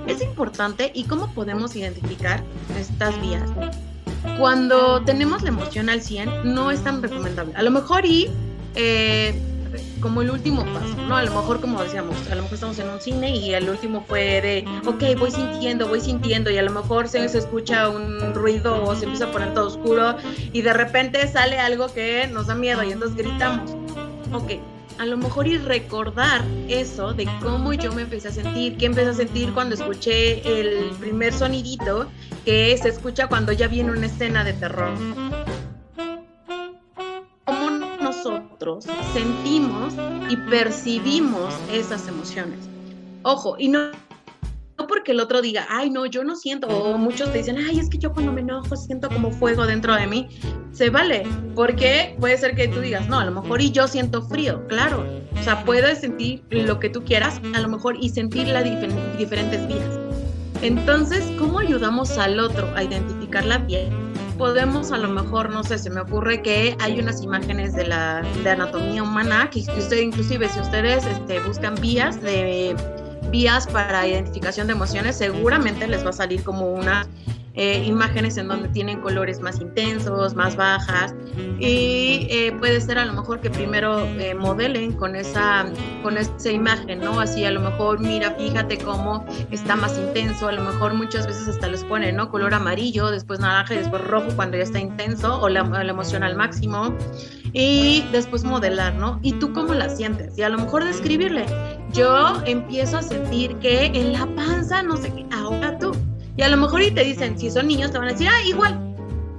Es 0.07 0.23
importante 0.23 0.93
y 0.95 1.05
cómo 1.05 1.33
podemos 1.35 1.75
identificar 1.75 2.43
estas 2.79 3.21
vías. 3.21 3.51
Cuando 4.39 5.03
tenemos 5.03 5.43
la 5.43 5.49
emoción 5.49 5.89
al 5.89 6.01
100, 6.01 6.55
no 6.55 6.71
es 6.71 6.85
tan 6.85 7.03
recomendable. 7.03 7.55
A 7.57 7.63
lo 7.63 7.73
mejor 7.73 8.07
y 8.07 8.31
eh, 8.77 9.35
como 10.01 10.23
el 10.23 10.31
último 10.31 10.65
paso, 10.73 10.97
¿no? 11.09 11.17
A 11.17 11.23
lo 11.23 11.31
mejor, 11.31 11.61
como 11.61 11.83
decíamos, 11.83 12.17
a 12.31 12.35
lo 12.35 12.43
mejor 12.43 12.55
estamos 12.55 12.79
en 12.79 12.89
un 12.89 13.01
cine 13.01 13.37
y 13.37 13.55
el 13.55 13.69
último 13.69 14.05
fue 14.07 14.41
de, 14.41 14.65
ok, 14.87 15.19
voy 15.19 15.31
sintiendo, 15.31 15.89
voy 15.89 16.01
sintiendo, 16.01 16.51
y 16.51 16.59
a 16.59 16.63
lo 16.63 16.71
mejor 16.71 17.09
se, 17.09 17.29
se 17.29 17.39
escucha 17.39 17.89
un 17.89 18.35
ruido 18.35 18.85
o 18.85 18.95
se 18.95 19.05
empieza 19.05 19.27
a 19.27 19.33
poner 19.33 19.55
todo 19.55 19.69
oscuro 19.69 20.17
y 20.53 20.63
de 20.63 20.73
repente 20.73 21.27
sale 21.29 21.59
algo 21.59 21.93
que 21.93 22.27
nos 22.27 22.47
da 22.47 22.55
miedo 22.55 22.83
y 22.83 22.93
entonces 22.93 23.17
gritamos. 23.17 23.71
Ok, 24.33 24.53
a 24.99 25.07
lo 25.07 25.17
mejor 25.17 25.47
y 25.47 25.59
recordar 25.59 26.43
eso 26.69 27.13
de 27.13 27.27
cómo 27.43 27.73
yo 27.73 27.93
me 27.93 28.03
empecé 28.03 28.29
a 28.29 28.33
sentir, 28.33 28.77
qué 28.77 28.87
empecé 28.87 29.11
a 29.11 29.15
sentir 29.15 29.53
cuando 29.53 29.75
escuché 29.75 30.61
el 30.61 30.91
primer 31.01 31.33
sonidito 31.33 32.07
que 32.45 32.77
se 32.81 32.89
escucha 32.89 33.27
cuando 33.27 33.53
ya 33.53 33.69
viene 33.69 33.91
una 33.91 34.07
escena 34.07 34.45
de 34.45 34.53
terror 34.53 34.93
sentimos 39.13 39.95
y 40.29 40.37
percibimos 40.37 41.55
esas 41.73 42.07
emociones. 42.09 42.59
Ojo, 43.23 43.57
y 43.59 43.69
no, 43.69 43.91
no 44.79 44.87
porque 44.87 45.13
el 45.13 45.21
otro 45.21 45.43
diga, 45.43 45.67
ay, 45.69 45.91
no, 45.91 46.07
yo 46.07 46.25
no 46.25 46.37
siento, 46.37 46.67
o 46.67 46.99
muchos 46.99 47.31
te 47.33 47.39
dicen, 47.39 47.57
ay, 47.57 47.79
es 47.79 47.89
que 47.89 47.99
yo 47.99 48.13
cuando 48.13 48.33
me 48.33 48.41
enojo 48.41 48.77
siento 48.77 49.09
como 49.09 49.31
fuego 49.31 49.67
dentro 49.67 49.95
de 49.95 50.07
mí, 50.07 50.29
se 50.73 50.91
vale, 50.91 51.25
porque 51.55 52.17
puede 52.21 52.37
ser 52.39 52.55
que 52.55 52.69
tú 52.69 52.81
digas, 52.81 53.09
no, 53.09 53.19
a 53.19 53.25
lo 53.25 53.33
mejor 53.33 53.61
y 53.61 53.71
yo 53.71 53.87
siento 53.87 54.23
frío, 54.23 54.67
claro, 54.69 55.05
o 55.39 55.43
sea, 55.43 55.65
puedes 55.65 56.01
sentir 56.01 56.43
lo 56.51 56.79
que 56.79 56.89
tú 56.89 57.05
quieras, 57.05 57.41
a 57.55 57.61
lo 57.61 57.69
mejor, 57.69 57.97
y 58.01 58.11
sentir 58.11 58.49
las 58.49 58.65
diferentes 59.19 59.67
vías. 59.69 59.99
Entonces, 60.63 61.25
¿cómo 61.39 61.59
ayudamos 61.59 62.17
al 62.19 62.39
otro 62.39 62.73
a 62.77 62.85
identificar 62.85 63.45
la 63.45 63.59
vía? 63.59 63.89
Podemos 64.39 64.93
a 64.93 64.99
lo 64.99 65.09
mejor, 65.09 65.51
no 65.51 65.63
sé, 65.65 65.79
se 65.79 65.91
me 65.91 66.01
ocurre 66.01 66.43
que 66.43 66.77
hay 66.81 66.99
unas 66.99 67.23
imágenes 67.23 67.75
de 67.75 67.87
la 67.87 68.23
de 68.43 68.51
anatomía 68.51 69.03
humana 69.03 69.51
que, 69.51 69.61
usted 69.61 69.99
inclusive 69.99 70.49
si 70.49 70.61
ustedes 70.61 71.05
este, 71.07 71.41
buscan 71.41 71.75
vías 71.77 72.21
de 72.21 72.75
vías 73.31 73.67
para 73.67 74.07
identificación 74.07 74.67
de 74.67 74.75
emociones, 74.75 75.17
seguramente 75.17 75.87
les 75.87 76.05
va 76.05 76.11
a 76.11 76.13
salir 76.13 76.43
como 76.43 76.73
una 76.73 77.07
eh, 77.55 77.85
imágenes 77.85 78.37
en 78.39 78.49
donde 78.49 78.69
tienen 78.69 79.01
colores 79.01 79.41
más 79.41 79.61
intensos, 79.61 80.35
más 80.35 80.57
bajas 80.57 81.15
y 81.59 82.27
eh, 82.31 82.55
puede 82.59 82.81
ser 82.81 82.99
a 82.99 83.05
lo 83.05 83.13
mejor 83.13 83.41
que 83.41 83.51
primero 83.51 84.07
eh, 84.07 84.35
modelen 84.35 84.93
con 84.93 85.15
esa, 85.17 85.67
con 86.03 86.17
esa 86.17 86.51
imagen, 86.51 87.01
¿no? 87.01 87.21
Así 87.21 87.45
a 87.45 87.51
lo 87.51 87.61
mejor 87.61 88.01
mira, 88.01 88.33
fíjate 88.33 88.79
cómo 88.79 89.25
está 89.51 89.77
más 89.77 89.99
intenso, 89.99 90.49
a 90.49 90.53
lo 90.53 90.63
mejor 90.63 90.95
muchas 90.95 91.27
veces 91.27 91.49
hasta 91.49 91.69
les 91.69 91.85
ponen, 91.85 92.17
¿no? 92.17 92.31
Color 92.31 92.55
amarillo, 92.55 93.11
después 93.11 93.41
naranja 93.41 93.75
y 93.75 93.79
después 93.79 94.03
rojo 94.03 94.29
cuando 94.35 94.57
ya 94.57 94.63
está 94.63 94.79
intenso 94.79 95.41
o 95.41 95.49
la, 95.49 95.63
la 95.63 95.91
emoción 95.91 96.23
al 96.23 96.37
máximo 96.37 96.97
y 97.53 98.03
después 98.13 98.45
modelar, 98.45 98.95
¿no? 98.95 99.21
¿Y 99.23 99.35
tú 99.35 99.53
cómo 99.53 99.75
la 99.75 99.89
sientes? 99.89 100.39
Y 100.39 100.43
a 100.43 100.49
lo 100.49 100.59
mejor 100.59 100.85
describirle. 100.85 101.45
Yo 101.93 102.43
empiezo 102.47 102.99
a 102.99 103.03
sentir 103.03 103.57
que 103.57 103.87
en 103.87 104.15
la 104.15 104.27
panza, 104.35 104.83
no 104.83 104.97
sé 104.97 105.13
qué, 105.15 105.27
ahora 105.31 105.79
Y 106.37 106.43
a 106.43 106.49
lo 106.49 106.57
mejor 106.57 106.83
y 106.83 106.91
te 106.91 107.05
dicen, 107.05 107.39
si 107.39 107.51
son 107.51 107.69
niños, 107.69 107.91
te 107.91 107.99
van 107.99 108.09
a 108.09 108.13
decir, 108.13 108.29
ah, 108.29 108.43
igual. 108.47 108.79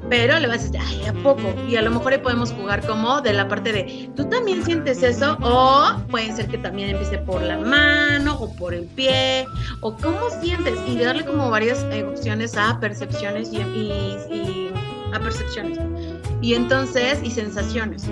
Pero 0.10 0.38
le 0.38 0.48
vas 0.48 0.60
a 0.60 0.64
decir, 0.64 0.80
ay, 0.80 1.06
¿a 1.06 1.14
poco? 1.24 1.56
Y 1.68 1.76
a 1.76 1.82
lo 1.82 1.90
mejor 1.90 2.14
ahí 2.14 2.20
podemos 2.20 2.52
jugar 2.52 2.86
como 2.86 3.22
de 3.22 3.34
la 3.34 3.48
parte 3.48 3.72
de, 3.72 4.10
¿tú 4.16 4.26
también 4.30 4.64
sientes 4.64 5.02
eso? 5.02 5.38
O 5.42 5.96
puede 6.12 6.36
ser 6.36 6.48
que 6.48 6.58
también 6.58 6.90
empiece 6.90 7.18
por 7.20 7.42
la 7.42 7.58
mano 7.58 8.36
o 8.40 8.54
por 8.56 8.74
el 8.74 8.86
pie, 8.86 9.48
o 9.82 9.96
cómo 9.96 10.30
sientes. 10.42 10.78
Y 10.88 10.98
darle 10.98 11.26
como 11.26 11.50
varias 11.50 11.84
eh, 11.92 12.04
opciones 12.04 12.56
a 12.58 12.80
percepciones 12.80 13.52
y, 13.54 13.58
y 13.58 14.72
a 15.14 15.20
percepciones. 15.20 15.80
Y 16.42 16.54
entonces, 16.54 17.20
y 17.24 17.32
sensaciones. 17.32 18.08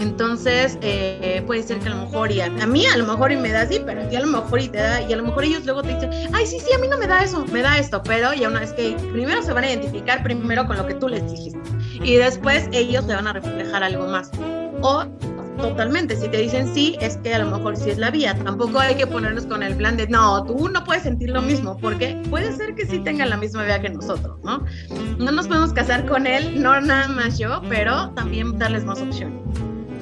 Entonces, 0.00 0.78
eh, 0.80 1.42
puede 1.46 1.62
ser 1.62 1.78
que 1.78 1.88
a 1.88 1.90
lo 1.90 2.06
mejor, 2.06 2.32
y 2.32 2.40
a, 2.40 2.48
mí 2.48 2.86
a 2.86 2.96
lo 2.96 3.06
mejor 3.06 3.32
y 3.32 3.36
me 3.36 3.52
da 3.52 3.62
así, 3.62 3.80
pero 3.84 4.02
a 4.02 4.08
ti 4.08 4.16
a 4.16 4.20
lo 4.20 4.28
mejor 4.28 4.60
y 4.60 4.68
te 4.68 4.78
da, 4.78 5.02
y 5.02 5.12
a 5.12 5.16
lo 5.16 5.24
mejor 5.24 5.44
ellos 5.44 5.64
luego 5.66 5.82
te 5.82 5.94
dicen, 5.94 6.10
ay, 6.32 6.46
sí, 6.46 6.58
sí, 6.58 6.72
a 6.72 6.78
mí 6.78 6.88
no 6.88 6.96
me 6.96 7.06
da 7.06 7.22
eso, 7.22 7.44
me 7.52 7.60
da 7.60 7.78
esto, 7.78 8.02
pero 8.02 8.32
ya 8.32 8.48
una 8.48 8.60
vez 8.60 8.72
que 8.72 8.96
primero 9.12 9.42
se 9.42 9.52
van 9.52 9.64
a 9.64 9.68
identificar 9.68 10.22
primero 10.22 10.66
con 10.66 10.78
lo 10.78 10.86
que 10.86 10.94
tú 10.94 11.06
les 11.06 11.30
dijiste, 11.30 11.60
y 12.02 12.16
después 12.16 12.68
ellos 12.72 13.04
le 13.04 13.14
van 13.14 13.26
a 13.26 13.34
reflejar 13.34 13.82
algo 13.82 14.06
más. 14.06 14.30
O 14.80 15.04
totalmente, 15.60 16.16
si 16.16 16.28
te 16.28 16.38
dicen 16.38 16.72
sí, 16.72 16.96
es 17.02 17.18
que 17.18 17.34
a 17.34 17.38
lo 17.40 17.50
mejor 17.50 17.76
sí 17.76 17.90
es 17.90 17.98
la 17.98 18.10
vía. 18.10 18.34
Tampoco 18.34 18.78
hay 18.78 18.94
que 18.94 19.06
ponernos 19.06 19.44
con 19.44 19.62
el 19.62 19.76
plan 19.76 19.98
de, 19.98 20.08
no, 20.08 20.42
tú 20.44 20.70
no 20.70 20.82
puedes 20.84 21.02
sentir 21.02 21.28
lo 21.28 21.42
mismo, 21.42 21.76
porque 21.76 22.22
puede 22.30 22.50
ser 22.52 22.74
que 22.74 22.86
sí 22.86 23.00
tengan 23.00 23.28
la 23.28 23.36
misma 23.36 23.64
vía 23.64 23.78
que 23.78 23.90
nosotros, 23.90 24.38
¿no? 24.42 24.64
No 25.18 25.30
nos 25.30 25.48
podemos 25.48 25.74
casar 25.74 26.06
con 26.06 26.26
él, 26.26 26.62
no 26.62 26.80
nada 26.80 27.08
más 27.08 27.38
yo, 27.38 27.60
pero 27.68 28.10
también 28.12 28.58
darles 28.58 28.84
más 28.84 29.02
opciones. 29.02 29.38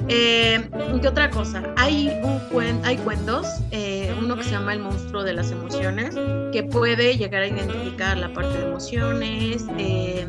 Eh, 0.09 0.69
¿Qué 1.01 1.09
otra 1.09 1.31
cosa? 1.31 1.63
Hay, 1.77 2.11
un 2.23 2.85
hay 2.85 2.97
cuentos, 2.99 3.47
eh, 3.71 4.15
uno 4.19 4.37
que 4.37 4.45
se 4.45 4.51
llama 4.51 4.73
El 4.73 4.81
monstruo 4.81 5.23
de 5.23 5.35
las 5.35 5.51
emociones, 5.51 6.15
que 6.53 6.63
puede 6.63 7.17
llegar 7.17 7.43
a 7.43 7.47
identificar 7.47 8.17
la 8.17 8.33
parte 8.33 8.57
de 8.59 8.65
emociones. 8.65 9.67
Eh, 9.79 10.27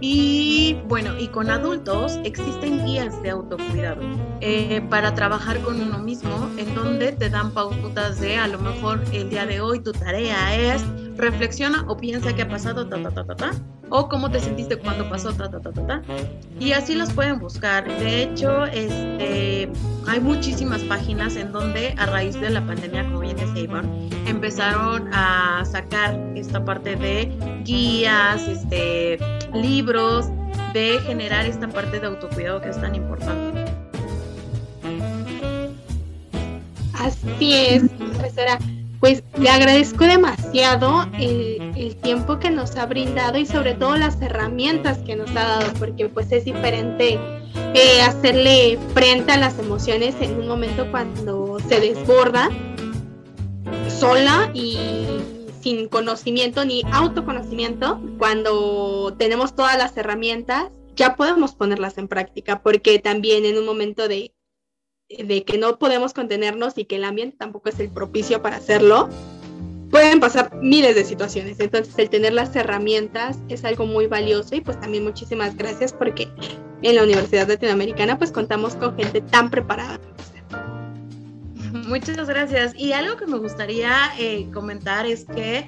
y 0.00 0.78
bueno, 0.86 1.18
y 1.18 1.28
con 1.28 1.50
adultos 1.50 2.18
existen 2.24 2.86
guías 2.86 3.22
de 3.22 3.30
autocuidado 3.30 4.00
eh, 4.40 4.80
para 4.88 5.14
trabajar 5.14 5.60
con 5.60 5.80
uno 5.80 5.98
mismo, 5.98 6.48
en 6.56 6.74
donde 6.74 7.12
te 7.12 7.28
dan 7.28 7.52
pautas 7.52 8.20
de 8.20 8.36
a 8.36 8.48
lo 8.48 8.58
mejor 8.58 9.02
el 9.12 9.28
día 9.28 9.44
de 9.44 9.60
hoy 9.60 9.80
tu 9.80 9.92
tarea 9.92 10.56
es 10.56 10.82
reflexiona 11.20 11.84
o 11.88 11.96
piensa 11.96 12.34
qué 12.34 12.42
ha 12.42 12.48
pasado, 12.48 12.86
ta, 12.86 13.02
ta, 13.02 13.10
ta, 13.10 13.24
ta, 13.24 13.36
ta 13.36 13.50
o 13.90 14.08
cómo 14.08 14.30
te 14.30 14.40
sentiste 14.40 14.76
cuando 14.76 15.08
pasó, 15.08 15.32
ta, 15.32 15.50
ta, 15.50 15.60
ta, 15.60 15.72
ta, 15.72 15.86
ta. 15.86 16.02
Y 16.58 16.72
así 16.72 16.94
los 16.94 17.12
pueden 17.12 17.38
buscar. 17.38 17.86
De 17.86 18.22
hecho, 18.22 18.64
este, 18.66 19.68
hay 20.06 20.20
muchísimas 20.20 20.82
páginas 20.82 21.36
en 21.36 21.52
donde 21.52 21.94
a 21.98 22.06
raíz 22.06 22.40
de 22.40 22.50
la 22.50 22.64
pandemia, 22.64 23.04
como 23.04 23.20
bien 23.20 23.36
decía 23.36 23.60
empezaron 24.26 25.12
a 25.12 25.64
sacar 25.64 26.18
esta 26.34 26.64
parte 26.64 26.96
de 26.96 27.36
guías, 27.64 28.46
este, 28.48 29.18
libros, 29.52 30.26
de 30.72 31.00
generar 31.00 31.46
esta 31.46 31.68
parte 31.68 32.00
de 32.00 32.06
autocuidado 32.06 32.60
que 32.60 32.70
es 32.70 32.80
tan 32.80 32.94
importante. 32.94 33.64
Así 36.94 37.54
es, 37.54 37.90
profesora 37.90 38.58
pues 39.00 39.24
le 39.38 39.48
agradezco 39.48 40.04
demasiado 40.04 41.06
el, 41.18 41.58
tiempo 42.02 42.38
que 42.38 42.50
nos 42.50 42.76
ha 42.76 42.86
brindado 42.86 43.38
y 43.38 43.46
sobre 43.46 43.74
todo 43.74 43.96
las 43.96 44.20
herramientas 44.22 44.98
que 44.98 45.16
nos 45.16 45.30
ha 45.30 45.44
dado, 45.44 45.72
porque 45.78 46.08
pues 46.08 46.32
es 46.32 46.44
diferente 46.44 47.18
eh, 47.74 48.02
hacerle 48.02 48.78
frente 48.94 49.32
a 49.32 49.36
las 49.36 49.58
emociones 49.58 50.14
en 50.20 50.34
un 50.38 50.48
momento 50.48 50.90
cuando 50.90 51.58
se 51.68 51.80
desborda 51.80 52.48
sola 53.88 54.50
y 54.54 54.76
sin 55.60 55.88
conocimiento 55.88 56.64
ni 56.64 56.82
autoconocimiento, 56.90 58.00
cuando 58.18 59.14
tenemos 59.18 59.54
todas 59.54 59.76
las 59.76 59.96
herramientas, 59.96 60.68
ya 60.96 61.16
podemos 61.16 61.54
ponerlas 61.54 61.98
en 61.98 62.08
práctica, 62.08 62.62
porque 62.62 62.98
también 62.98 63.44
en 63.44 63.58
un 63.58 63.66
momento 63.66 64.08
de 64.08 64.32
de 65.18 65.44
que 65.44 65.58
no 65.58 65.78
podemos 65.78 66.14
contenernos 66.14 66.78
y 66.78 66.84
que 66.84 66.96
el 66.96 67.04
ambiente 67.04 67.36
tampoco 67.36 67.68
es 67.68 67.80
el 67.80 67.90
propicio 67.90 68.42
para 68.42 68.56
hacerlo, 68.56 69.08
pueden 69.90 70.20
pasar 70.20 70.54
miles 70.56 70.94
de 70.94 71.04
situaciones. 71.04 71.58
Entonces, 71.60 71.94
el 71.98 72.08
tener 72.08 72.32
las 72.32 72.54
herramientas 72.54 73.38
es 73.48 73.64
algo 73.64 73.86
muy 73.86 74.06
valioso 74.06 74.54
y 74.54 74.60
pues 74.60 74.78
también 74.80 75.04
muchísimas 75.04 75.56
gracias 75.56 75.92
porque 75.92 76.28
en 76.82 76.94
la 76.94 77.02
Universidad 77.02 77.48
Latinoamericana 77.48 78.18
pues 78.18 78.30
contamos 78.32 78.76
con 78.76 78.96
gente 78.96 79.20
tan 79.20 79.50
preparada. 79.50 79.98
Muchas 81.72 82.28
gracias. 82.28 82.72
Y 82.76 82.92
algo 82.92 83.16
que 83.16 83.26
me 83.26 83.38
gustaría 83.38 83.92
eh, 84.18 84.48
comentar 84.52 85.06
es 85.06 85.24
que 85.24 85.66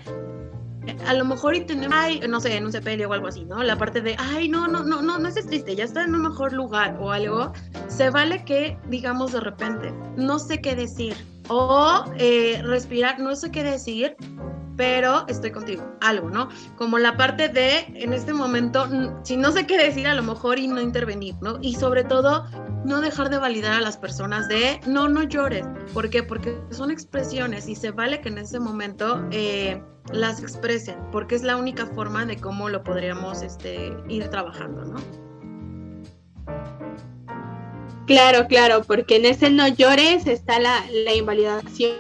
a 1.07 1.15
lo 1.15 1.25
mejor 1.25 1.55
y 1.55 1.65
tenemos, 1.65 1.97
ay, 1.97 2.21
no 2.29 2.41
sé, 2.41 2.57
en 2.57 2.67
un 2.67 2.73
sepelio 2.73 3.09
o 3.09 3.13
algo 3.13 3.29
así, 3.29 3.45
¿no? 3.45 3.63
La 3.63 3.77
parte 3.77 4.01
de, 4.01 4.17
ay, 4.19 4.49
no, 4.49 4.67
no, 4.69 4.83
no, 4.83 5.03
no, 5.03 5.19
no 5.19 5.29
estés 5.29 5.47
triste, 5.47 5.77
ya 5.77 5.85
está 5.85 6.05
en 6.05 6.15
un 6.15 6.23
mejor 6.23 6.53
lugar 6.53 6.97
o 7.01 7.11
algo, 7.11 7.53
se 7.89 8.11
vale 8.11 8.45
que 8.45 8.79
digamos 8.89 9.33
de 9.33 9.41
repente, 9.41 9.93
no 10.17 10.39
sé 10.39 10.61
qué 10.61 10.75
decir 10.75 11.15
o 11.49 12.05
eh, 12.19 12.61
respirar, 12.65 13.19
no 13.21 13.35
sé 13.37 13.51
qué 13.51 13.63
decir, 13.63 14.17
pero 14.77 15.27
estoy 15.29 15.51
contigo, 15.51 15.85
algo, 16.01 16.31
¿no? 16.31 16.49
Como 16.77 16.99
la 16.99 17.17
parte 17.17 17.49
de, 17.49 17.87
en 17.95 18.13
este 18.13 18.33
momento, 18.33 18.89
si 19.23 19.37
no 19.37 19.53
sé 19.53 19.67
qué 19.67 19.79
decir, 19.79 20.07
a 20.07 20.15
lo 20.15 20.23
mejor 20.23 20.59
y 20.59 20.67
no 20.67 20.81
intervenir, 20.81 21.35
¿no? 21.41 21.59
Y 21.61 21.75
sobre 21.75 22.05
todo, 22.05 22.47
no 22.85 23.01
dejar 23.01 23.31
de 23.31 23.39
validar 23.39 23.75
a 23.75 23.81
las 23.81 23.97
personas 23.97 24.49
de, 24.49 24.81
no, 24.87 25.09
no 25.09 25.23
llores. 25.23 25.67
¿Por 25.93 26.11
qué? 26.11 26.23
Porque 26.23 26.57
son 26.71 26.91
expresiones 26.91 27.69
y 27.69 27.75
se 27.75 27.91
vale 27.91 28.21
que 28.21 28.29
en 28.29 28.39
ese 28.39 28.59
momento 28.59 29.27
eh, 29.31 29.83
las 30.13 30.41
expresen, 30.41 30.97
porque 31.11 31.35
es 31.35 31.43
la 31.43 31.57
única 31.57 31.87
forma 31.87 32.25
de 32.25 32.37
cómo 32.37 32.69
lo 32.69 32.83
podríamos 32.83 33.43
este, 33.43 33.97
ir 34.09 34.29
trabajando, 34.29 34.85
¿no? 34.85 35.01
Claro, 38.07 38.47
claro, 38.49 38.83
porque 38.83 39.17
en 39.17 39.27
ese 39.27 39.49
no 39.51 39.69
llores 39.69 40.27
está 40.27 40.59
la, 40.59 40.85
la 41.05 41.15
invalidación 41.15 41.95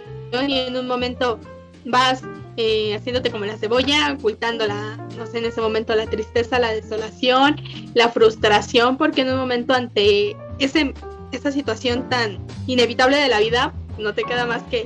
y 0.48 0.58
en 0.58 0.76
un 0.76 0.88
momento 0.88 1.38
vas 1.84 2.22
eh, 2.56 2.94
haciéndote 2.94 3.30
como 3.30 3.46
la 3.46 3.56
cebolla, 3.56 4.12
ocultando 4.12 4.66
la, 4.66 4.96
no 5.16 5.26
sé, 5.26 5.38
en 5.38 5.46
ese 5.46 5.60
momento 5.60 5.94
la 5.94 6.06
tristeza, 6.06 6.58
la 6.58 6.72
desolación, 6.72 7.56
la 7.94 8.10
frustración, 8.10 8.98
porque 8.98 9.22
en 9.22 9.30
un 9.30 9.38
momento 9.38 9.72
ante 9.72 10.36
ese, 10.58 10.94
esa 11.32 11.52
situación 11.52 12.08
tan 12.08 12.38
inevitable 12.66 13.16
de 13.16 13.28
la 13.28 13.40
vida, 13.40 13.72
no 13.98 14.14
te 14.14 14.24
queda 14.24 14.46
más 14.46 14.62
que 14.64 14.84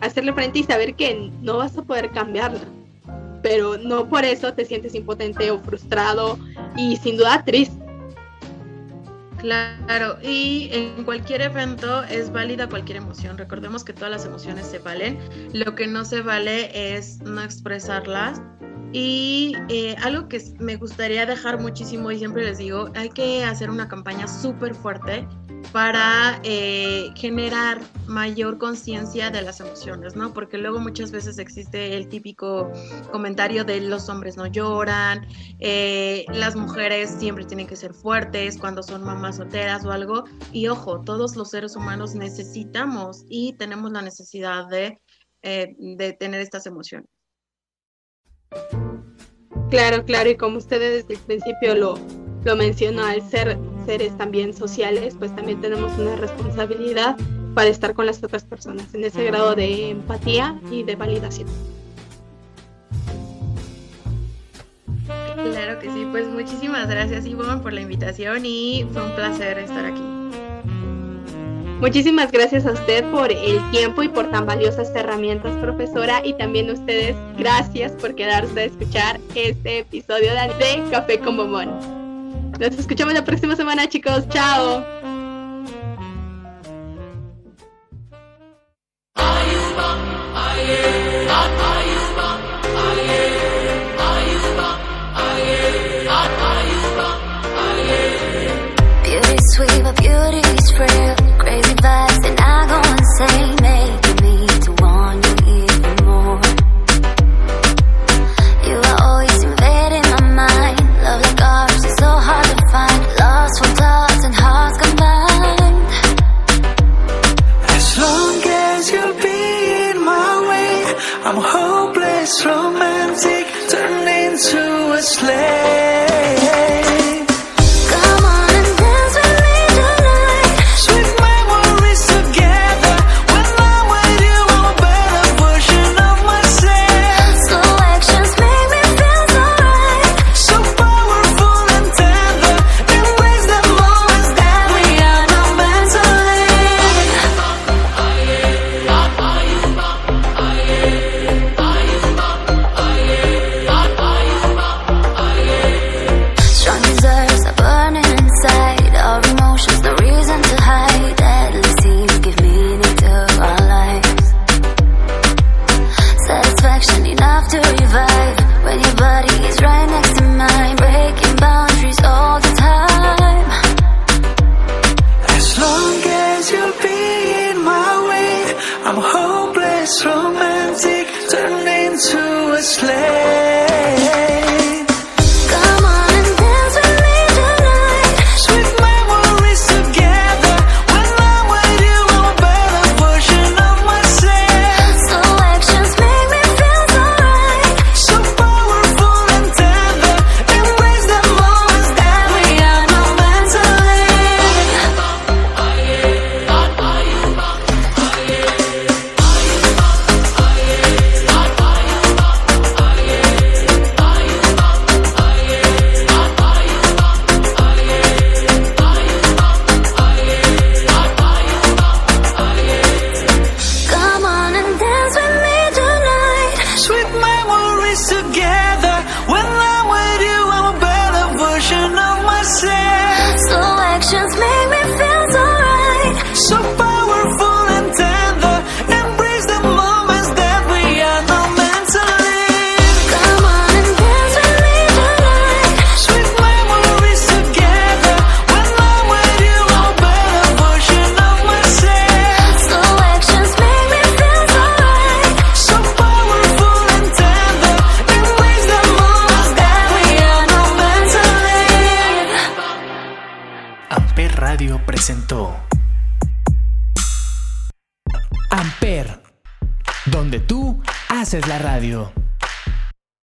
hacerle 0.00 0.32
frente 0.32 0.60
y 0.60 0.64
saber 0.64 0.94
que 0.94 1.30
no 1.42 1.58
vas 1.58 1.76
a 1.78 1.82
poder 1.82 2.10
cambiarla. 2.10 2.60
Pero 3.42 3.76
no 3.76 4.08
por 4.08 4.24
eso 4.24 4.54
te 4.54 4.64
sientes 4.64 4.94
impotente 4.94 5.50
o 5.50 5.58
frustrado 5.60 6.38
y 6.76 6.96
sin 6.96 7.16
duda 7.16 7.44
triste 7.44 7.84
Claro, 9.44 10.16
y 10.22 10.70
en 10.72 11.04
cualquier 11.04 11.42
evento 11.42 12.02
es 12.04 12.32
válida 12.32 12.66
cualquier 12.66 12.96
emoción. 12.96 13.36
Recordemos 13.36 13.84
que 13.84 13.92
todas 13.92 14.10
las 14.10 14.24
emociones 14.24 14.66
se 14.66 14.78
valen. 14.78 15.18
Lo 15.52 15.74
que 15.74 15.86
no 15.86 16.06
se 16.06 16.22
vale 16.22 16.96
es 16.96 17.20
no 17.20 17.42
expresarlas. 17.42 18.40
Y 18.96 19.56
eh, 19.70 19.96
algo 20.04 20.28
que 20.28 20.40
me 20.60 20.76
gustaría 20.76 21.26
dejar 21.26 21.60
muchísimo 21.60 22.12
y 22.12 22.18
siempre 22.18 22.44
les 22.44 22.58
digo, 22.58 22.92
hay 22.94 23.08
que 23.08 23.42
hacer 23.42 23.68
una 23.68 23.88
campaña 23.88 24.28
súper 24.28 24.72
fuerte 24.72 25.26
para 25.72 26.38
eh, 26.44 27.10
generar 27.16 27.80
mayor 28.06 28.56
conciencia 28.56 29.30
de 29.30 29.42
las 29.42 29.58
emociones, 29.58 30.14
¿no? 30.14 30.32
Porque 30.32 30.58
luego 30.58 30.78
muchas 30.78 31.10
veces 31.10 31.38
existe 31.38 31.96
el 31.96 32.08
típico 32.08 32.70
comentario 33.10 33.64
de 33.64 33.80
los 33.80 34.08
hombres 34.08 34.36
no 34.36 34.46
lloran, 34.46 35.26
eh, 35.58 36.24
las 36.32 36.54
mujeres 36.54 37.16
siempre 37.18 37.44
tienen 37.44 37.66
que 37.66 37.74
ser 37.74 37.94
fuertes 37.94 38.56
cuando 38.56 38.84
son 38.84 39.02
mamás 39.02 39.38
solteras 39.38 39.84
o 39.84 39.90
algo. 39.90 40.22
Y 40.52 40.68
ojo, 40.68 41.00
todos 41.00 41.34
los 41.34 41.50
seres 41.50 41.74
humanos 41.74 42.14
necesitamos 42.14 43.24
y 43.28 43.54
tenemos 43.54 43.90
la 43.90 44.02
necesidad 44.02 44.68
de, 44.68 45.00
de 45.42 46.12
tener 46.12 46.40
estas 46.40 46.66
emociones. 46.66 47.13
Claro, 49.70 50.04
claro, 50.04 50.30
y 50.30 50.36
como 50.36 50.58
ustedes 50.58 51.02
desde 51.02 51.14
el 51.14 51.26
principio 51.26 51.74
lo, 51.74 51.98
lo 52.44 52.56
mencionó, 52.56 53.04
al 53.04 53.28
ser 53.28 53.58
seres 53.86 54.16
también 54.16 54.54
sociales, 54.54 55.16
pues 55.18 55.34
también 55.34 55.60
tenemos 55.60 55.92
una 55.98 56.16
responsabilidad 56.16 57.16
para 57.54 57.68
estar 57.68 57.94
con 57.94 58.06
las 58.06 58.22
otras 58.22 58.44
personas 58.44 58.94
en 58.94 59.04
ese 59.04 59.24
grado 59.24 59.54
de 59.54 59.90
empatía 59.90 60.60
y 60.70 60.82
de 60.82 60.96
validación. 60.96 61.48
Claro 65.34 65.78
que 65.78 65.90
sí, 65.90 66.06
pues 66.10 66.26
muchísimas 66.26 66.88
gracias 66.88 67.26
Ivonne 67.26 67.60
por 67.60 67.72
la 67.72 67.80
invitación 67.80 68.44
y 68.44 68.86
fue 68.92 69.02
un 69.02 69.14
placer 69.14 69.58
estar 69.58 69.84
aquí. 69.84 70.23
Muchísimas 71.80 72.32
gracias 72.32 72.66
a 72.66 72.72
usted 72.72 73.04
por 73.10 73.30
el 73.30 73.60
tiempo 73.70 74.02
y 74.02 74.08
por 74.08 74.30
tan 74.30 74.46
valiosas 74.46 74.90
herramientas, 74.94 75.56
profesora, 75.58 76.24
y 76.24 76.32
también 76.34 76.70
a 76.70 76.74
ustedes 76.74 77.16
gracias 77.36 77.92
por 77.92 78.14
quedarse 78.14 78.60
a 78.60 78.64
escuchar 78.64 79.20
este 79.34 79.80
episodio 79.80 80.32
de 80.32 80.82
Café 80.90 81.18
con 81.18 81.36
Bomón. 81.36 81.68
Nos 82.58 82.78
escuchamos 82.78 83.14
la 83.14 83.24
próxima 83.24 83.56
semana, 83.56 83.88
chicos. 83.88 84.28
Chao. 84.28 84.84